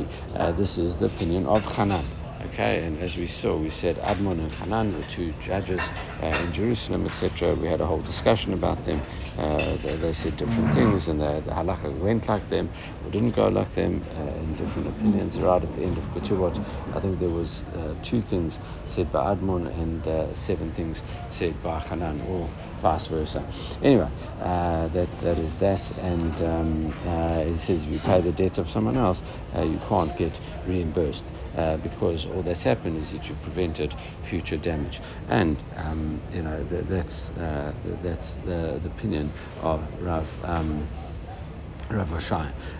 this 0.61 0.77
is 0.77 0.99
the 0.99 1.05
opinion 1.05 1.45
of 1.45 1.61
Chanan. 1.63 2.20
Okay, 2.47 2.83
and 2.83 2.99
as 2.99 3.17
we 3.17 3.27
saw, 3.27 3.55
we 3.55 3.69
said 3.69 3.97
Admon 3.97 4.39
and 4.39 4.51
Hanan 4.51 4.97
were 4.97 5.05
two 5.15 5.31
judges 5.45 5.79
uh, 6.23 6.25
in 6.25 6.53
Jerusalem, 6.53 7.05
etc. 7.05 7.53
We 7.55 7.67
had 7.67 7.81
a 7.81 7.85
whole 7.85 8.01
discussion 8.01 8.53
about 8.53 8.83
them. 8.83 8.99
Uh, 9.37 9.77
they, 9.83 9.95
they, 9.97 10.13
said 10.13 10.37
different 10.37 10.73
things, 10.73 11.07
and 11.07 11.21
the, 11.21 11.43
the 11.45 11.51
halakha 11.51 11.95
went 12.01 12.27
like 12.27 12.49
them 12.49 12.69
or 13.05 13.11
didn't 13.11 13.35
go 13.35 13.47
like 13.47 13.73
them 13.75 14.03
uh, 14.17 14.39
in 14.39 14.55
different 14.55 14.87
opinions. 14.87 15.37
Right 15.37 15.63
at 15.63 15.75
the 15.75 15.83
end 15.83 15.97
of 15.97 16.03
Ketubot, 16.15 16.57
I 16.95 16.99
think 16.99 17.19
there 17.19 17.29
was 17.29 17.61
uh, 17.75 17.93
two 18.03 18.21
things 18.23 18.57
said 18.87 19.11
by 19.11 19.35
Admon 19.35 19.67
and 19.79 20.07
uh, 20.07 20.35
seven 20.47 20.73
things 20.73 21.01
said 21.29 21.61
by 21.61 21.79
Hanan, 21.79 22.21
or 22.21 22.49
vice 22.81 23.07
versa. 23.07 23.47
Anyway, 23.83 24.09
uh, 24.39 24.87
that 24.89 25.09
that 25.21 25.37
is 25.37 25.55
that, 25.59 25.91
and 25.97 26.41
um, 26.41 26.93
uh, 27.07 27.43
he 27.43 27.57
says 27.57 27.83
if 27.83 27.89
you 27.89 27.99
pay 27.99 28.19
the 28.21 28.31
debt 28.31 28.57
of 28.57 28.69
someone 28.69 28.97
else, 28.97 29.21
uh, 29.55 29.61
you 29.61 29.79
can't 29.87 30.15
get 30.17 30.39
reimbursed 30.65 31.23
uh, 31.55 31.77
because 31.77 32.25
all 32.31 32.43
that's 32.43 32.63
happened 32.63 32.97
is 32.97 33.11
that 33.11 33.29
you've 33.29 33.41
prevented 33.41 33.93
future 34.29 34.57
damage, 34.57 35.01
and 35.27 35.63
um, 35.77 36.21
you 36.31 36.41
know 36.43 36.65
th- 36.69 36.85
that's 36.87 37.31
uh, 37.31 37.73
that's 38.03 38.33
the, 38.45 38.79
the 38.81 38.87
opinion 38.87 39.33
of 39.59 39.83
Rav. 39.99 40.27
Um, 40.43 40.89
Rav. 41.91 42.07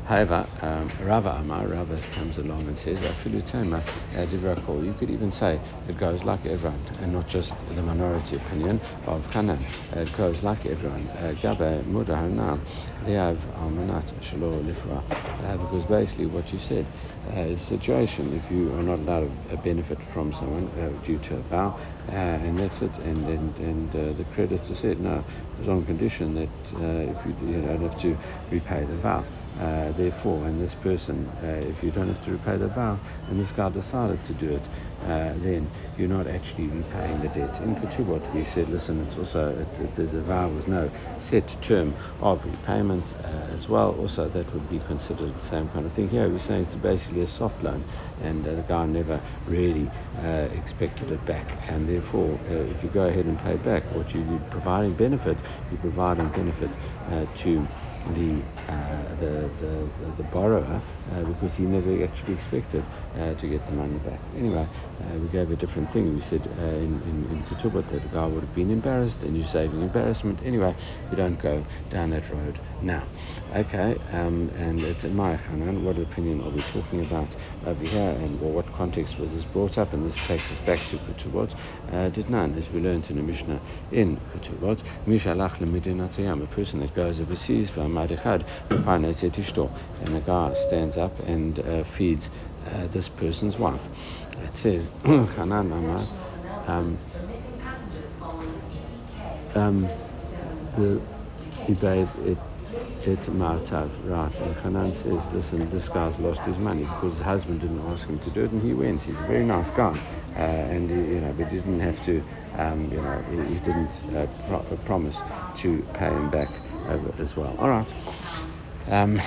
However, 0.06 0.48
um, 0.62 0.90
Amar, 1.02 1.68
Rava 1.68 2.02
comes 2.14 2.38
along 2.38 2.68
and 2.68 2.78
says, 2.78 3.00
Afilutema 3.00 3.84
Divrakol. 4.14 4.86
You 4.86 4.94
could 4.94 5.10
even 5.10 5.32
say 5.32 5.60
it 5.88 5.98
goes 5.98 6.24
like 6.24 6.46
everyone, 6.46 6.82
and 7.02 7.14
not 7.14 7.28
just 7.28 7.54
the 7.76 7.82
minority 7.82 8.38
opinion 8.38 8.80
of 9.06 9.26
Hanan. 9.28 9.66
It 9.94 10.16
goes 10.18 10.42
like 10.44 10.66
everyone. 10.66 11.06
Gabe 11.42 11.84
Mudahana, 11.86 12.60
Liav 13.06 13.38
Almanat 13.60 14.12
Shalo 14.22 14.62
Lifra. 14.64 15.04
Because 15.42 15.86
basically 15.86 16.28
what 16.28 16.52
you 16.54 16.60
said 16.60 16.86
uh, 17.34 17.42
is 17.42 17.60
a 17.62 17.66
situation 17.66 18.34
if 18.34 18.52
you 18.52 18.72
are 18.74 18.84
not 18.84 19.00
allowed 19.00 19.32
a 19.50 19.58
benefit 19.58 19.98
from 20.14 20.32
someone 20.34 20.68
uh, 20.80 21.06
due 21.06 21.18
to 21.20 21.38
a 21.38 21.42
vow, 21.44 21.80
uh, 22.08 22.12
and 22.12 22.60
that's 22.60 22.82
it, 22.82 22.92
and, 23.04 23.28
and, 23.28 23.56
and 23.58 23.90
uh, 23.90 24.18
the 24.18 24.26
creditor 24.34 24.76
said, 24.82 25.00
no, 25.00 25.20
it 25.20 25.60
was 25.60 25.70
on 25.70 25.86
condition 25.86 26.36
that 26.36 26.50
uh, 26.76 27.12
if 27.12 27.26
you, 27.26 27.48
you 27.48 27.62
don't 27.62 27.82
have 27.82 28.00
to 28.02 28.18
repay 28.52 28.86
the 28.86 28.98
vow. 29.02 29.26
Uh, 29.60 29.92
therefore, 29.98 30.48
and 30.48 30.62
this 30.66 30.74
person, 30.82 31.28
uh, 31.44 31.60
if 31.68 31.84
you 31.84 31.92
don't 31.92 32.08
have 32.08 32.24
to 32.24 32.32
repay 32.32 32.58
the 32.58 32.70
vow, 32.70 32.98
and 33.28 33.38
this 33.40 33.52
guy 33.52 33.70
decided 33.70 34.18
to 34.26 34.34
do 34.36 34.50
it, 34.50 34.64
uh, 35.04 35.36
then 35.44 35.70
you're 35.98 36.08
not 36.08 36.26
actually 36.26 36.68
repaying 36.68 37.20
the 37.22 37.28
debt. 37.28 37.54
In 37.62 37.76
Ketubot, 37.76 38.24
we 38.34 38.46
said, 38.56 38.70
listen, 38.70 39.06
it's 39.06 39.18
also, 39.18 39.50
it, 39.50 39.68
it, 39.84 39.96
there's 39.98 40.14
a 40.14 40.22
vow 40.22 40.50
with 40.50 40.68
no 40.68 40.90
set 41.30 41.46
term 41.62 41.94
of 42.22 42.44
repayment 42.46 43.04
uh, 43.24 43.54
as 43.54 43.68
well. 43.68 43.94
Also, 44.00 44.30
that 44.30 44.52
would 44.54 44.70
be 44.70 44.80
considered 44.88 45.34
the 45.44 45.50
same 45.50 45.68
kind 45.70 45.86
of 45.86 45.94
thing. 45.94 46.08
Here, 46.08 46.30
we're 46.30 46.40
saying 46.48 46.66
it's 46.66 46.76
basically 46.76 47.22
a 47.22 47.28
soft 47.28 47.62
loan, 47.62 47.84
and 48.22 48.48
uh, 48.48 48.56
the 48.56 48.64
guy 48.64 48.86
never 48.86 49.22
really 49.48 49.92
uh, 50.24 50.48
expected 50.58 51.12
it 51.12 51.24
back. 51.26 51.46
And 51.70 51.90
therefore, 51.90 52.40
if 52.48 52.82
you 52.82 52.90
go 52.90 53.04
ahead 53.04 53.26
and 53.26 53.38
pay 53.40 53.58
back, 53.58 53.84
what 53.94 54.10
you're 54.16 54.40
providing 54.50 54.96
benefit, 54.96 55.38
you're 55.70 55.82
providing 55.82 56.30
benefit 56.30 56.72
to 57.44 57.68
the, 58.10 58.42
uh, 58.68 59.16
the, 59.20 59.50
the, 59.62 59.90
the, 60.18 60.24
borrower 60.32 60.82
uh, 61.12 61.24
because 61.24 61.56
he 61.56 61.64
never 61.64 62.04
actually 62.04 62.34
expected 62.34 62.84
uh, 63.16 63.34
to 63.36 63.48
get 63.48 63.66
the 63.68 63.72
money 63.72 63.98
back. 64.00 64.20
Anyway, 64.36 64.68
uh, 64.68 65.18
we 65.18 65.28
gave 65.30 65.52
a 65.52 65.56
different 65.56 65.92
thing. 65.94 66.16
We 66.16 66.22
said 66.22 66.42
uh, 66.60 66.62
in, 66.62 67.02
in, 67.04 67.28
in 67.32 67.44
Ketubot 67.50 67.90
that 67.92 68.02
the 68.02 68.10
guy 68.10 68.26
would 68.26 68.44
have 68.44 68.56
been 68.56 68.72
embarrassed 68.72 69.18
and 69.22 69.38
you're 69.38 69.48
saving 69.48 69.82
embarrassment. 69.82 70.40
Anyway, 70.44 70.76
we 71.10 71.18
don't 71.18 71.42
go 71.42 71.64
down 71.90 72.10
that 72.12 72.30
road 72.32 72.60
now. 72.82 73.08
Okay, 73.56 73.98
um, 74.12 74.50
and 74.56 74.82
it's 74.82 75.04
in 75.04 75.16
my 75.16 75.36
Hanan, 75.36 75.84
what 75.86 75.98
opinion 75.98 76.42
are 76.42 76.50
we 76.50 76.62
talking 76.74 77.06
about 77.06 77.36
over 77.66 77.84
here 77.84 78.12
and 78.22 78.40
well, 78.42 78.52
what 78.52 78.66
context 78.74 79.20
was 79.20 79.30
this 79.32 79.46
brought 79.46 79.78
up? 79.78 79.94
And 79.94 80.10
this 80.10 80.18
takes 80.28 80.50
us 80.52 80.58
back 80.66 80.80
to 80.90 80.98
Ketubot. 80.98 81.54
Uh, 81.92 82.10
did 82.10 82.30
none, 82.30 82.56
as 82.56 82.70
we 82.70 82.80
learned 82.80 83.10
in 83.10 83.18
the 83.18 83.22
Mishnah 83.22 83.62
in 83.92 84.18
Ketubot, 84.34 84.82
Mishalach 85.06 85.62
a 85.62 86.56
person 86.56 86.80
that 86.80 86.96
goes 86.96 87.20
overseas 87.20 87.70
from 87.70 87.91
Madechad, 87.92 88.44
and 88.70 90.16
the 90.16 90.22
guy 90.26 90.54
stands 90.54 90.98
up 90.98 91.18
and 91.20 91.60
uh, 91.60 91.84
feeds 91.98 92.30
uh, 92.66 92.88
this 92.88 93.10
person's 93.10 93.58
wife. 93.58 93.82
It 94.38 94.58
says, 94.58 94.90
Hanan 95.04 95.72
um, 96.68 97.00
um, 99.56 99.90
he 101.68 101.74
bade 101.74 102.10
it, 102.20 102.38
it 103.06 103.20
Martav, 103.28 103.92
right? 104.08 104.32
And 104.40 104.56
Hanan 104.58 104.94
says, 105.04 105.22
listen, 105.34 105.70
this 105.72 105.88
guy's 105.90 106.18
lost 106.20 106.42
his 106.42 106.58
money 106.58 106.86
because 106.86 107.16
his 107.16 107.26
husband 107.26 107.62
didn't 107.62 107.80
ask 107.90 108.08
him 108.08 108.20
to 108.20 108.32
do 108.32 108.44
it, 108.46 108.52
and 108.52 108.62
he 108.62 108.74
went. 108.74 109.02
He's 109.02 109.20
a 109.20 109.28
very 109.28 109.44
nice 109.44 109.70
guy, 109.76 109.98
uh, 110.36 110.40
and 110.40 110.90
he, 110.90 111.16
you 111.16 111.22
know, 111.22 111.34
but 111.36 111.48
he 111.48 111.58
didn't 111.58 111.80
have 111.80 112.04
to, 112.06 112.24
um, 112.58 112.92
you 112.92 113.02
know, 113.02 113.22
he, 113.30 113.54
he 113.54 113.60
didn't 113.60 113.92
uh, 114.16 114.28
pro- 114.48 114.78
promise 114.86 115.16
to 115.62 115.86
pay 115.94 116.10
him 116.10 116.30
back 116.30 116.50
as 117.20 117.36
well. 117.36 117.56
All 117.60 117.70
right. 117.70 117.94
Um, 118.88 119.20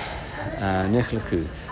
uh, 0.57 0.87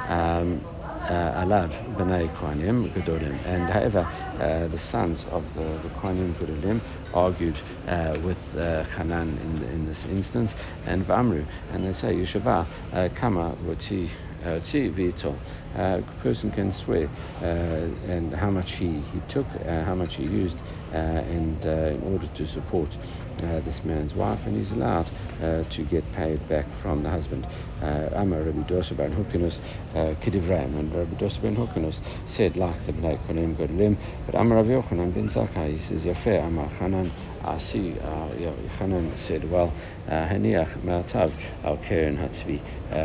um, 0.08 0.62
uh, 1.08 1.44
alav 1.44 1.72
b'nei 1.98 2.32
kohanim 2.32 2.90
gedolim. 2.94 3.46
And 3.46 3.70
however, 3.70 4.08
uh, 4.40 4.68
the 4.68 4.80
sons 4.80 5.26
of 5.30 5.44
the, 5.54 5.80
the 5.84 5.90
kohanim 6.00 6.34
gedolim 6.36 6.82
argued 7.14 7.58
uh, 7.88 8.18
with 8.24 8.40
uh, 8.56 8.86
in, 9.00 9.64
in 9.64 9.86
this 9.88 10.06
instance, 10.06 10.56
and 10.86 11.06
Vamru, 11.06 11.46
and 11.72 11.86
they 11.86 11.94
say 11.94 12.16
Yeshava 12.16 12.68
uh, 12.94 13.10
kama 13.20 13.56
Uh, 14.44 14.60
v'ti 14.60 14.90
vito. 14.90 15.40
Uh, 15.74 16.02
a 16.02 16.22
person 16.22 16.52
can 16.52 16.72
swear 16.72 17.10
uh, 17.42 18.12
and 18.12 18.34
how 18.34 18.52
much 18.52 18.74
he, 18.74 19.00
he 19.14 19.22
took, 19.30 19.48
uh, 19.66 19.84
how 19.86 19.96
much 19.96 20.16
he 20.16 20.24
used, 20.24 20.58
uh, 20.92 20.96
and 20.96 21.66
uh, 21.66 21.70
in 21.70 22.04
order 22.04 22.28
to 22.28 22.46
support 22.46 22.90
this 23.38 23.84
man's 23.84 24.14
wife, 24.16 24.40
and 24.46 24.56
he's 24.56 24.72
allowed 24.72 25.10
to 25.70 25.84
get 25.90 26.04
paid 26.14 26.48
back 26.48 26.66
from 26.82 27.04
the 27.04 27.10
husband. 27.10 27.46
And 27.82 28.32
Rabbi 28.32 28.62
Dosa 28.62 28.96
ben 28.96 29.12
Hukinus 31.56 32.00
said 32.26 32.56
like 32.56 32.86
the 32.86 32.94
but 34.26 34.36
Amar 34.36 34.64
Rabbi 34.64 34.70
Yochanan 34.70 35.14
ben 35.14 35.28
he 35.74 35.82
says, 35.82 36.06
Amar 36.26 36.70
Hanan, 36.70 37.12
see, 37.58 38.00
uh, 38.00 38.30
Yochanan 38.36 39.18
said, 39.18 39.50
well, 39.50 39.74
Haniach 40.08 40.84
Matav 40.84 41.34
al 41.64 41.78
Keren 41.78 42.18
Hatzvi, 42.18 42.62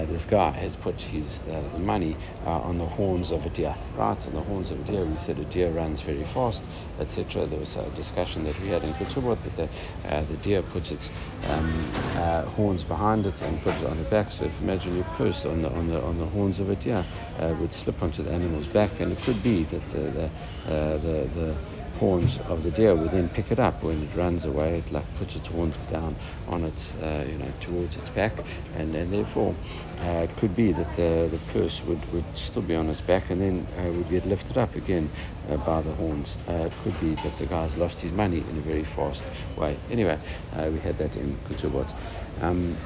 this 0.09 0.25
guy 0.25 0.51
has 0.51 0.77
put 0.77 1.01
his 1.01 1.41
uh, 1.51 1.63
the 1.73 1.79
money 1.79 2.17
uh, 2.45 2.51
on 2.51 2.79
the 2.79 2.87
horns 2.87 3.31
of 3.31 3.45
a 3.45 3.51
deer. 3.51 3.75
Right, 3.97 4.19
on 4.27 4.35
the 4.35 4.43
horns 4.43 4.71
of 4.71 4.81
a 4.81 4.85
deer, 4.85 5.05
we 5.05 5.17
said 5.17 5.39
a 5.39 5.45
deer 5.47 5.71
runs 5.71 6.01
very 6.03 6.25
fast, 6.35 6.63
etc. 6.99 7.47
There 7.47 7.59
was 7.59 7.75
a 7.77 7.91
discussion 7.97 8.45
that 8.45 8.61
we 8.61 8.69
had 8.69 8.83
in 8.85 8.93
Ketubot 8.95 9.43
that 9.45 9.57
the, 9.57 10.09
uh, 10.09 10.25
the 10.25 10.37
deer 10.39 10.63
puts 10.63 10.91
its 10.91 11.11
um, 11.45 11.91
uh, 11.95 12.43
horns 12.51 12.85
behind 12.85 13.27
it 13.27 13.41
and 13.43 13.63
puts 13.63 13.81
it 13.81 13.87
on 13.87 14.03
the 14.03 14.09
back. 14.11 14.33
So 14.33 14.45
if 14.45 14.61
imagine 14.61 14.97
your 14.97 15.09
purse 15.17 15.45
on 15.45 15.63
the 15.63 15.71
on 15.71 15.89
the 15.89 16.01
on 16.01 16.19
the 16.19 16.27
horns 16.27 16.61
of 16.61 16.71
a 16.71 16.77
deer 16.77 17.05
uh, 17.39 17.55
would 17.61 17.73
slip 17.73 18.03
onto 18.03 18.23
the 18.23 18.31
animal's 18.31 18.67
back, 18.69 19.01
and 19.01 19.13
it 19.13 19.23
could 19.25 19.43
be 19.43 19.65
that 19.65 19.83
the 19.93 20.01
the, 20.01 20.25
uh, 20.67 20.99
the, 20.99 21.31
the 21.35 21.57
horns 21.99 22.39
of 22.47 22.63
the 22.63 22.71
deer 22.71 22.95
would 22.95 23.11
then 23.11 23.29
pick 23.31 23.51
it 23.51 23.59
up 23.59 23.83
when 23.83 24.03
it 24.03 24.17
runs 24.17 24.45
away. 24.45 24.79
It 24.79 24.93
like 24.93 25.05
puts 25.19 25.35
its 25.35 25.49
horns 25.49 25.75
down 25.91 26.17
on 26.47 26.65
its, 26.65 26.95
uh, 26.97 27.27
you 27.29 27.37
know, 27.37 27.53
towards 27.61 27.97
its 27.97 28.09
back, 28.11 28.33
and, 28.75 28.95
and 28.95 29.13
therefore 29.13 29.55
uh, 30.01 30.27
it 30.29 30.37
could 30.39 30.55
be 30.55 30.73
that 30.73 30.97
the, 30.97 31.29
the 31.31 31.41
purse 31.53 31.83
would, 31.87 32.01
would 32.13 32.25
still 32.35 32.63
be 32.63 32.75
on 32.75 32.89
its 32.89 33.01
back 33.03 33.31
and 33.31 33.41
then 33.41 33.67
uh, 33.79 33.93
would 33.93 34.09
get 34.09 34.27
lifted 34.27 34.57
up 34.57 34.75
again 34.75 35.11
uh, 35.49 35.57
by 35.59 35.83
the 35.83 35.93
horns. 35.95 36.37
Uh, 36.49 36.69
it 36.71 36.73
could 36.83 36.99
be 37.01 37.15
that 37.17 37.37
the 37.39 37.47
guy's 37.47 37.75
lost 37.77 38.01
his 38.01 38.13
money 38.13 38.39
in 38.39 38.59
a 38.59 38.63
very 38.63 38.85
fast 38.97 39.23
way. 39.57 39.79
Anyway, 39.91 40.19
uh, 40.55 40.71
we 40.73 40.79
had 40.79 40.97
that 40.99 41.15
in 41.17 41.37
Ketubot. 41.49 41.93
Um, 42.41 42.77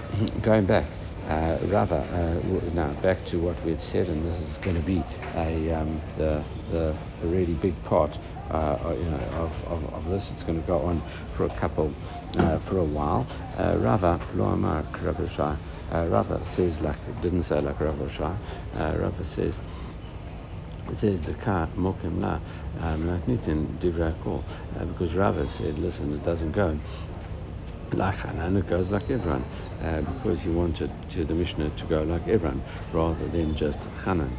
going 0.43 0.67
back, 0.67 0.89
uh, 1.29 1.59
rather, 1.67 1.97
uh, 1.97 2.75
now 2.75 2.93
back 3.01 3.25
to 3.27 3.37
what 3.37 3.63
we 3.65 3.71
had 3.71 3.81
said, 3.81 4.09
and 4.09 4.27
this 4.27 4.41
is 4.41 4.57
going 4.59 4.75
to 4.75 4.85
be 4.85 5.05
a 5.37 5.73
um, 5.73 6.01
the, 6.19 6.45
the, 6.71 6.97
the 7.21 7.29
really 7.29 7.55
big 7.55 7.75
part 7.85 8.11
uh, 8.51 8.55
uh, 8.55 8.95
you 8.99 9.05
know, 9.05 9.17
of, 9.17 9.53
of, 9.73 9.95
of, 9.95 10.11
this. 10.11 10.31
It's 10.33 10.43
going 10.43 10.61
to 10.61 10.67
go 10.67 10.79
on 10.79 11.03
for 11.37 11.45
a 11.45 11.61
couple, 11.61 11.93
uh, 12.37 12.59
for 12.69 12.79
a 12.79 12.85
while. 12.85 13.27
Uh, 13.57 13.77
Rava 13.79 14.21
lo 14.35 14.45
amar 14.47 14.85
Rava 15.03 15.59
Rava 15.91 16.47
says 16.57 16.79
like 16.81 16.99
didn't 17.23 17.45
say 17.45 17.61
like 17.61 17.81
Rava 17.81 18.11
Shai. 18.11 18.37
Rava 18.75 19.25
says. 19.25 19.59
It 20.91 20.99
says 20.99 21.21
the 21.23 21.35
car 21.35 21.69
mokim 21.77 22.21
la 22.21 22.41
nitin 23.27 23.79
divrakol 23.79 24.43
because 24.89 25.15
Rava 25.15 25.47
said, 25.47 25.79
listen, 25.79 26.13
it 26.13 26.25
doesn't 26.25 26.53
go 26.53 26.79
like 27.95 28.17
Hanan, 28.17 28.57
it 28.57 28.69
goes 28.69 28.89
like 28.89 29.11
everyone, 29.11 29.45
uh, 29.83 30.01
because 30.01 30.41
he 30.41 30.49
wanted 30.49 30.91
to 31.11 31.25
the 31.25 31.35
Mishnah 31.35 31.71
to 31.77 31.85
go 31.87 32.03
like 32.03 32.27
everyone 32.29 32.63
rather 32.93 33.29
than 33.29 33.57
just 33.57 33.79
Hanan. 34.05 34.37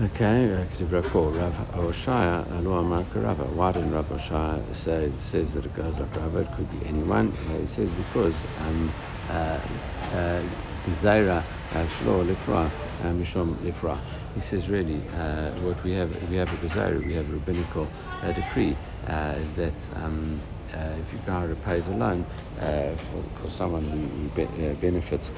Okay, 0.00 0.46
Rav 0.90 1.04
Oshaya, 1.04 2.50
Amar 2.58 3.06
Rava. 3.14 3.44
Why 3.44 3.72
didn't 3.72 3.92
Rav 3.92 4.06
Oshaya 4.06 4.64
say 4.82 5.12
says 5.30 5.52
that 5.52 5.66
it 5.66 5.76
goes 5.76 5.94
like 5.98 6.16
Rava? 6.16 6.38
It 6.38 6.48
could 6.56 6.70
be 6.80 6.86
anyone. 6.86 7.30
Uh, 7.30 7.58
he 7.58 7.66
says 7.76 7.90
because 7.90 8.34
um, 8.56 8.90
uh, 9.28 9.32
uh, 10.16 10.42
Zaira 11.02 11.44
Shlo 11.72 12.24
Lifra 12.24 12.72
Mishom 13.02 13.54
Lifra. 13.58 14.00
He 14.34 14.40
says 14.40 14.66
really 14.70 15.02
uh, 15.10 15.50
what 15.60 15.84
we 15.84 15.92
have 15.92 16.08
we 16.30 16.36
have 16.36 16.48
a 16.48 16.56
Gezaira, 16.56 17.06
we 17.06 17.12
have 17.12 17.28
a 17.28 17.32
rabbinical 17.32 17.86
uh, 18.22 18.32
decree 18.32 18.74
uh, 19.08 19.34
is 19.36 19.56
that. 19.56 19.74
Um, 20.02 20.40
uh, 21.28 21.30
if 21.30 21.36
your 21.36 21.36
guy 21.36 21.44
repays 21.44 21.88
a 21.88 21.92
loan 21.92 22.24
uh, 22.58 22.94
for, 23.10 23.42
for 23.42 23.50
someone 23.56 23.84
who, 23.84 24.28
be, 24.34 24.44
uh, 24.44 24.74
benefits, 24.80 25.30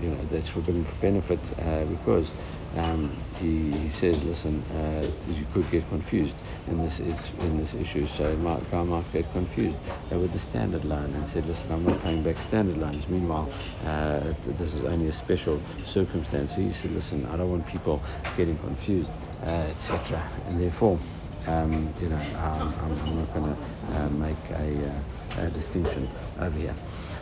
you 0.00 0.10
know, 0.10 0.28
that's 0.30 0.48
forbidden 0.48 0.84
for 0.84 1.00
benefit 1.00 1.40
because 1.88 2.30
um, 2.76 3.24
he, 3.38 3.78
he 3.78 3.90
says, 3.90 4.22
listen, 4.24 4.62
uh, 4.64 5.10
you 5.28 5.46
could 5.52 5.70
get 5.70 5.88
confused 5.88 6.34
in 6.66 6.82
this 6.82 7.00
is 7.00 7.18
in 7.40 7.58
this 7.58 7.74
issue. 7.74 8.06
So 8.16 8.36
my 8.36 8.60
guy 8.70 8.82
might 8.82 9.10
get 9.12 9.30
confused 9.32 9.76
uh, 10.12 10.18
with 10.18 10.32
the 10.32 10.40
standard 10.40 10.84
loan 10.84 11.14
and 11.14 11.28
said, 11.30 11.46
listen, 11.46 11.70
I'm 11.70 11.84
not 11.84 12.02
paying 12.02 12.22
back 12.22 12.36
standard 12.48 12.76
loans. 12.76 13.08
Meanwhile, 13.08 13.50
uh, 13.82 14.34
this 14.58 14.74
is 14.74 14.84
only 14.84 15.08
a 15.08 15.14
special 15.14 15.62
circumstance. 15.86 16.50
So 16.50 16.56
he 16.56 16.72
said, 16.72 16.90
listen, 16.90 17.24
I 17.26 17.36
don't 17.36 17.50
want 17.50 17.66
people 17.66 18.02
getting 18.36 18.58
confused, 18.58 19.10
uh, 19.42 19.72
etc. 19.72 20.42
And 20.46 20.60
therefore, 20.60 21.00
um, 21.46 21.94
you 22.00 22.08
know, 22.08 22.16
I'm, 22.16 22.74
I'm, 22.74 23.16
not 23.16 23.34
going 23.34 23.54
to 23.54 23.96
uh, 23.96 24.08
make 24.10 24.36
a, 24.50 24.88
uh, 24.88 25.46
a 25.46 25.50
distinction 25.50 26.10
over 26.40 26.58
here. 26.58 26.74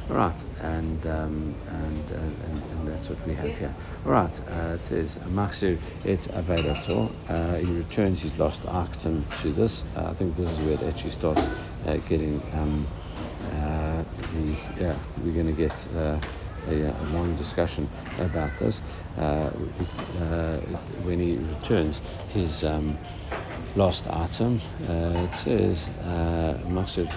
All 0.09 0.17
right, 0.17 0.39
and, 0.61 1.07
um, 1.07 1.55
and, 1.67 2.11
uh, 2.11 2.17
and, 2.17 2.63
and 2.63 2.89
that's 2.89 3.09
what 3.09 3.27
we 3.27 3.35
have 3.35 3.57
here. 3.57 3.75
All 4.05 4.13
right, 4.13 4.41
uh, 4.49 4.79
it 4.79 4.85
says 4.89 5.15
Machzir 5.29 5.81
et 6.05 6.21
Avedato. 6.33 7.11
Uh, 7.29 7.57
he 7.57 7.73
returns 7.73 8.21
his 8.21 8.33
lost 8.33 8.61
item 8.67 9.27
to 9.43 9.53
this. 9.53 9.83
Uh, 9.97 10.11
I 10.11 10.15
think 10.15 10.37
this 10.37 10.49
is 10.49 10.59
where 10.59 10.73
it 10.73 10.83
actually 10.83 11.13
starts 11.13 11.41
getting 12.09 12.43
um, 12.53 12.87
the 13.51 14.83
yeah. 14.83 14.99
We're 15.23 15.35
going 15.35 15.47
to 15.47 15.53
get. 15.53 15.73
A, 16.69 16.83
a, 16.83 17.07
long 17.13 17.37
discussion 17.37 17.89
about 18.19 18.51
this 18.59 18.81
uh, 19.19 19.51
when 21.05 21.21
he 21.21 21.37
returns 21.37 22.01
his 22.33 22.65
um, 22.65 22.99
lost 23.77 24.07
item. 24.09 24.61
Uh, 24.89 25.27
it 25.29 25.35
says, 25.45 25.79
Maksud 26.67 27.11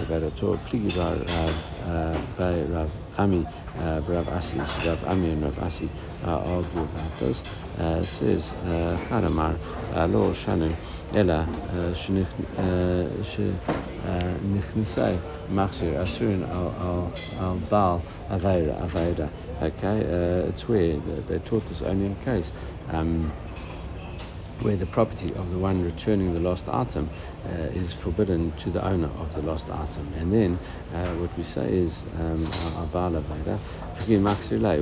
Ami, 3.18 3.44
uh, 3.44 4.00
Rav 4.06 4.28
Asi, 4.28 4.58
Rav 4.58 5.02
Ami 5.04 5.30
and 5.32 5.42
Rav 5.42 5.58
Asi 5.58 5.90
uh, 6.22 6.38
argue 6.38 6.82
about 6.82 7.18
this. 7.18 7.42
Uh, 7.76 8.04
it 8.04 8.08
says, 8.18 8.42
Charamar, 9.08 9.58
Lo 10.08 10.32
Shanim, 10.32 10.76
Ela, 11.12 11.46
Shnichnasai, 14.78 15.18
Machzir, 15.50 15.94
Asurin 15.98 16.48
al 16.48 17.58
Baal, 17.68 18.02
Aveira, 18.30 18.74
Aveira. 18.88 19.28
Okay, 19.60 19.98
uh, 20.06 20.48
it's 20.48 20.68
weird. 20.68 21.02
they 21.26 21.40
taught 21.40 21.64
this 21.68 21.82
only 21.82 22.06
in 22.06 22.16
case. 22.24 22.52
Um, 22.92 23.32
where 24.62 24.76
the 24.76 24.86
property 24.86 25.32
of 25.34 25.50
the 25.50 25.58
one 25.58 25.82
returning 25.82 26.34
the 26.34 26.40
lost 26.40 26.64
item 26.68 27.10
uh, 27.44 27.48
is 27.72 27.94
forbidden 28.02 28.52
to 28.58 28.70
the 28.70 28.84
owner 28.84 29.08
of 29.18 29.32
the 29.34 29.42
lost 29.42 29.64
item. 29.70 30.12
And 30.14 30.32
then 30.32 30.58
uh, 30.92 31.14
what 31.16 31.36
we 31.36 31.44
say 31.44 31.68
is 31.72 32.02
um, 32.18 32.46
Abala 32.76 33.22
Veda, 33.22 33.58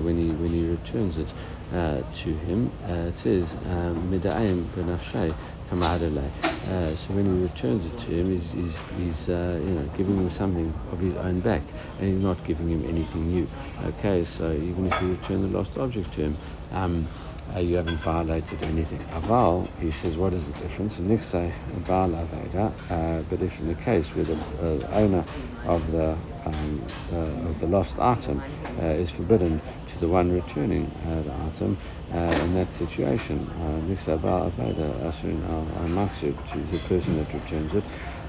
when 0.01 0.17
he 0.19 0.35
when 0.35 0.53
he 0.53 0.67
returns 0.67 1.17
it 1.17 1.29
uh, 1.73 2.03
to 2.23 2.35
him, 2.47 2.73
uh, 2.85 3.11
it 3.11 3.19
says 3.19 3.51
um, 3.67 4.11
Mida'im 4.11 4.69
Benafshay 4.75 5.35
uh, 5.69 6.95
so 6.95 7.15
when 7.15 7.27
he 7.27 7.43
returns 7.43 7.85
it 7.85 7.99
to 8.07 8.07
him, 8.07 8.39
he's, 8.39 8.51
he's, 8.53 8.77
he's 8.97 9.29
uh, 9.29 9.61
you 9.61 9.75
know, 9.75 9.91
giving 9.97 10.17
him 10.17 10.31
something 10.31 10.73
of 10.93 11.01
his 11.01 11.17
own 11.17 11.41
back, 11.41 11.63
and 11.99 12.15
he's 12.15 12.23
not 12.23 12.39
giving 12.47 12.69
him 12.69 12.85
anything 12.85 13.27
new. 13.27 13.49
Okay, 13.85 14.25
so 14.25 14.53
even 14.53 14.87
if 14.87 15.03
you 15.03 15.17
return 15.17 15.43
the 15.43 15.49
lost 15.49 15.77
object 15.77 16.15
to 16.15 16.21
him, 16.21 16.37
um, 16.71 17.09
uh, 17.55 17.61
you 17.61 17.77
haven't 17.77 18.03
violated 18.03 18.63
anything. 18.63 19.01
Aval, 19.13 19.69
he 19.79 19.91
says, 19.91 20.17
what 20.17 20.33
is 20.33 20.45
the 20.47 20.53
difference? 20.55 20.97
Niksay 20.99 21.53
Aval 21.77 22.13
Aveda, 22.27 22.73
uh, 22.91 23.23
but 23.31 23.41
if 23.41 23.59
in 23.59 23.69
the 23.69 23.75
case 23.75 24.07
where 24.15 24.25
the 24.25 24.35
uh, 24.35 24.91
owner 24.93 25.25
of 25.65 25.91
the 25.93 26.17
um, 26.47 26.87
uh, 27.13 27.49
of 27.51 27.59
the 27.59 27.67
lost 27.67 27.99
item 27.99 28.41
uh, 28.79 28.85
is 28.87 29.11
forbidden 29.11 29.61
to 29.93 29.99
the 29.99 30.09
one 30.09 30.31
returning 30.31 30.87
uh, 31.07 31.23
the 31.23 31.33
item, 31.33 31.79
in 32.11 32.55
that 32.55 32.73
situation, 32.75 33.47
Niksay 33.89 34.19
Aval 34.21 34.53
Aveda, 34.53 35.05
Asrin 35.07 35.43
al 35.45 35.89
Maksud, 35.89 36.37
to 36.53 36.59
the 36.71 36.79
person 36.87 37.17
that 37.17 37.33
returns 37.35 37.75
it, 37.75 37.85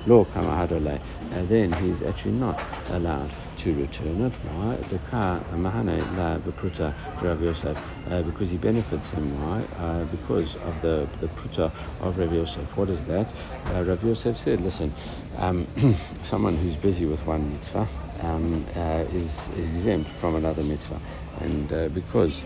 law 0.08 0.26
kamahadole, 0.26 1.00
then 1.50 1.74
he's 1.74 2.02
actually 2.02 2.32
not 2.32 2.58
allowed 2.89 3.32
to 3.63 3.76
return 3.76 4.22
it. 4.22 4.34
Why? 4.43 4.78
The 4.89 5.00
car 5.10 5.43
mahane 5.52 6.15
la 6.15 6.38
bepruta 6.39 6.93
Rav 7.22 7.41
Yosef 7.41 7.78
uh, 8.10 8.22
because 8.24 8.50
he 8.50 8.58
benefits 8.58 9.10
him. 9.12 9.41
Why? 9.41 9.63
Uh, 9.76 10.06
because 10.06 10.56
of 10.63 10.82
the 10.82 11.08
the 11.20 11.28
pruta 11.28 11.72
of 12.02 12.17
Rav 12.17 12.32
Yosef. 12.32 12.65
What 12.78 12.89
is 12.89 13.04
that? 13.06 13.28
Uh, 13.74 13.84
Rav 13.84 14.04
Yosef 14.04 14.38
said, 14.38 14.62
listen, 14.62 14.93
um, 15.38 15.67
someone 16.24 16.56
who's 16.58 16.78
busy 16.78 17.06
with 17.06 17.26
one 17.26 17.52
mitzvah 17.52 17.89
um, 18.22 18.65
uh, 18.76 19.04
is 19.12 19.50
is 19.58 19.67
exempt 19.67 20.10
from 20.22 20.36
another 20.36 20.63
mitzvah, 20.63 21.02
and 21.41 21.72
uh, 21.74 21.89
because 21.89 22.41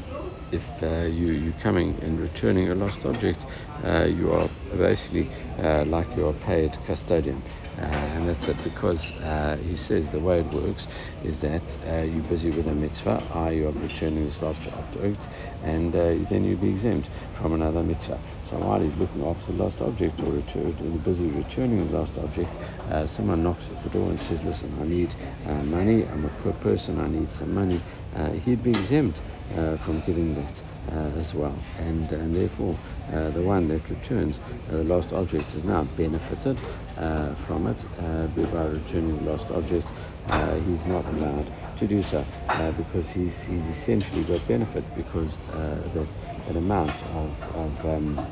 if 0.51 0.63
uh, 0.83 1.05
you, 1.05 1.31
you're 1.31 1.59
coming 1.61 1.97
and 2.01 2.19
returning 2.19 2.69
a 2.69 2.75
lost 2.75 2.99
object, 3.05 3.45
uh, 3.83 4.03
you 4.03 4.31
are 4.31 4.49
basically 4.77 5.29
uh, 5.59 5.85
like 5.85 6.07
you're 6.15 6.33
paid 6.33 6.77
custodian. 6.85 7.41
Uh, 7.77 7.83
and 7.83 8.27
that's 8.27 8.47
it 8.47 8.57
because 8.63 9.11
uh, 9.23 9.57
he 9.63 9.75
says 9.75 10.05
the 10.11 10.19
way 10.19 10.41
it 10.41 10.53
works 10.53 10.87
is 11.23 11.39
that 11.39 11.63
uh, 11.87 12.01
you're 12.01 12.23
busy 12.23 12.51
with 12.51 12.67
a 12.67 12.73
mitzvah, 12.73 13.25
i.e., 13.47 13.63
of 13.63 13.81
returning 13.81 14.25
this 14.25 14.41
lost 14.41 14.59
object, 14.73 15.19
and 15.63 15.93
then 15.93 16.43
you'll 16.43 16.59
be 16.59 16.69
exempt 16.69 17.09
from 17.37 17.53
another 17.53 17.81
mitzvah. 17.81 18.19
So 18.49 18.57
while 18.59 18.81
he's 18.81 18.93
looking 18.95 19.23
after 19.25 19.53
the 19.53 19.63
lost 19.63 19.79
object 19.79 20.19
or 20.19 20.33
return, 20.33 21.01
busy 21.05 21.23
returning 21.27 21.89
the 21.89 21.97
lost 21.97 22.11
object, 22.17 22.51
someone 23.15 23.41
knocks 23.41 23.63
at 23.65 23.83
the 23.83 23.89
door 23.89 24.09
and 24.09 24.19
says, 24.19 24.43
Listen, 24.43 24.77
I 24.81 24.85
need 24.85 25.15
money, 25.65 26.05
I'm 26.05 26.25
a 26.25 26.29
poor 26.43 26.53
person, 26.53 26.99
I 26.99 27.07
need 27.07 27.31
some 27.31 27.53
money. 27.53 27.81
he'd 28.43 28.61
be 28.61 28.71
exempt 28.71 29.17
from 29.85 30.03
giving 30.05 30.35
that 30.35 30.61
uh, 30.93 31.19
as 31.19 31.33
well. 31.33 31.55
And, 31.79 32.11
and 32.11 32.35
therefore, 32.35 32.77
uh, 33.13 33.29
the 33.31 33.41
one 33.41 33.67
that 33.69 33.89
returns 33.89 34.37
the 34.69 34.83
lost 34.83 35.11
object 35.13 35.53
is 35.53 35.63
now 35.63 35.83
benefited 35.97 36.57
from 37.47 37.67
it 37.67 37.77
by 38.51 38.65
returning 38.65 39.23
the 39.23 39.31
lost 39.31 39.45
object. 39.51 39.87
he's 40.67 40.85
not 40.85 41.05
allowed 41.07 41.47
to 41.77 41.87
do 41.87 42.03
so 42.03 42.25
because 42.77 43.07
he's, 43.09 43.35
he's 43.47 43.65
essentially 43.77 44.23
got 44.23 44.45
benefit 44.47 44.83
because 44.95 45.31
that, 45.93 46.07
that 46.47 46.55
amount 46.55 46.93
of, 47.13 47.31
of 47.55 47.85
um, 47.85 48.27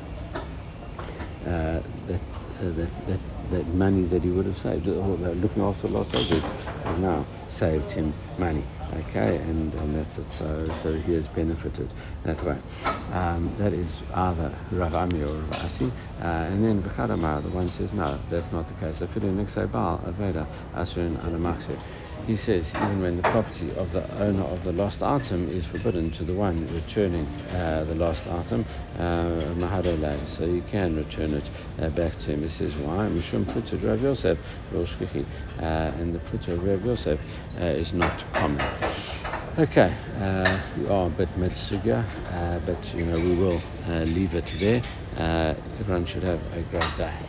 uh, 1.45 1.79
that, 2.08 2.19
uh, 2.60 2.69
that, 2.75 2.89
that, 3.08 3.19
that 3.49 3.65
money 3.67 4.05
that 4.08 4.21
he 4.21 4.29
would 4.29 4.45
have 4.45 4.58
saved, 4.58 4.86
looking 4.86 5.63
after 5.63 5.88
lost 5.88 6.13
object, 6.13 6.43
has 6.84 6.97
now 6.99 7.25
saved 7.60 7.91
him 7.91 8.13
money. 8.38 8.65
Okay, 8.91 9.36
and, 9.38 9.72
and 9.74 9.95
that's 9.95 10.17
it. 10.17 10.26
So, 10.39 10.80
so 10.82 10.93
he 10.93 11.13
has 11.13 11.28
benefited 11.28 11.91
that 12.26 12.43
way. 12.43 12.58
Um, 13.13 13.54
that 13.60 13.72
is 13.72 13.91
either 14.13 14.58
Rav 14.72 14.95
Ami 14.95 15.22
or 15.22 15.36
Rav 15.36 15.52
Asi. 15.52 15.91
Uh, 16.19 16.24
and 16.24 16.65
then 16.65 16.82
V'chadamar, 16.82 17.43
the 17.43 17.50
one 17.50 17.69
says, 17.78 17.91
no, 17.93 18.19
that's 18.32 18.52
not 18.52 18.67
the 18.67 18.74
case. 18.76 18.95
Afidu 18.98 19.30
Niksei 19.32 19.72
Baal 19.72 20.00
Aveda 20.00 20.48
Asrin 20.74 21.17
Alamaksir. 21.17 21.80
He 22.26 22.36
says, 22.36 22.67
even 22.76 23.02
when 23.02 23.17
the 23.17 23.24
property 23.24 23.72
of 23.76 23.91
the 23.91 24.04
owner 24.22 24.43
of 24.43 24.63
the 24.63 24.72
lost 24.72 25.02
item 25.02 25.50
is 25.50 25.65
forbidden 25.67 26.12
to 26.12 26.24
the 26.24 26.34
one 26.34 26.72
returning 26.74 27.26
uh, 27.26 27.86
the 27.88 27.95
lost 27.95 28.22
item, 28.28 28.65
uh, 29.00 30.26
so 30.26 30.45
you 30.45 30.62
can 30.69 30.95
return 30.95 31.34
it 31.34 31.50
uh, 31.80 31.89
back 31.89 32.19
to 32.19 32.26
him. 32.26 32.43
He 32.43 32.50
says, 32.50 32.76
why? 32.76 33.08
Mishum 33.08 33.45
Plitzud 33.45 33.84
Rav 33.84 34.02
Yosef, 34.02 34.38
uh, 35.60 35.63
and 35.63 36.13
the 36.13 36.54
of 36.54 36.63
Rav 36.63 36.86
Yosef 36.86 37.19
uh, 37.58 37.66
is 37.66 37.94
not 37.94 38.24
common. 38.34 38.68
Okay, 39.58 39.96
uh, 40.16 40.60
we 40.78 40.88
are 40.88 41.08
a 41.08 41.10
bit 41.10 41.36
mid-suga, 41.36 42.06
uh, 42.32 42.60
but 42.60 42.94
you 42.94 43.06
know 43.06 43.20
we 43.20 43.34
will 43.34 43.62
uh, 43.88 44.04
leave 44.04 44.34
it 44.36 44.46
there. 44.60 44.84
Uh, 45.16 45.56
everyone 45.80 46.06
should 46.06 46.24
have 46.24 46.42
a 46.52 46.62
great 46.64 46.96
day. 46.96 47.29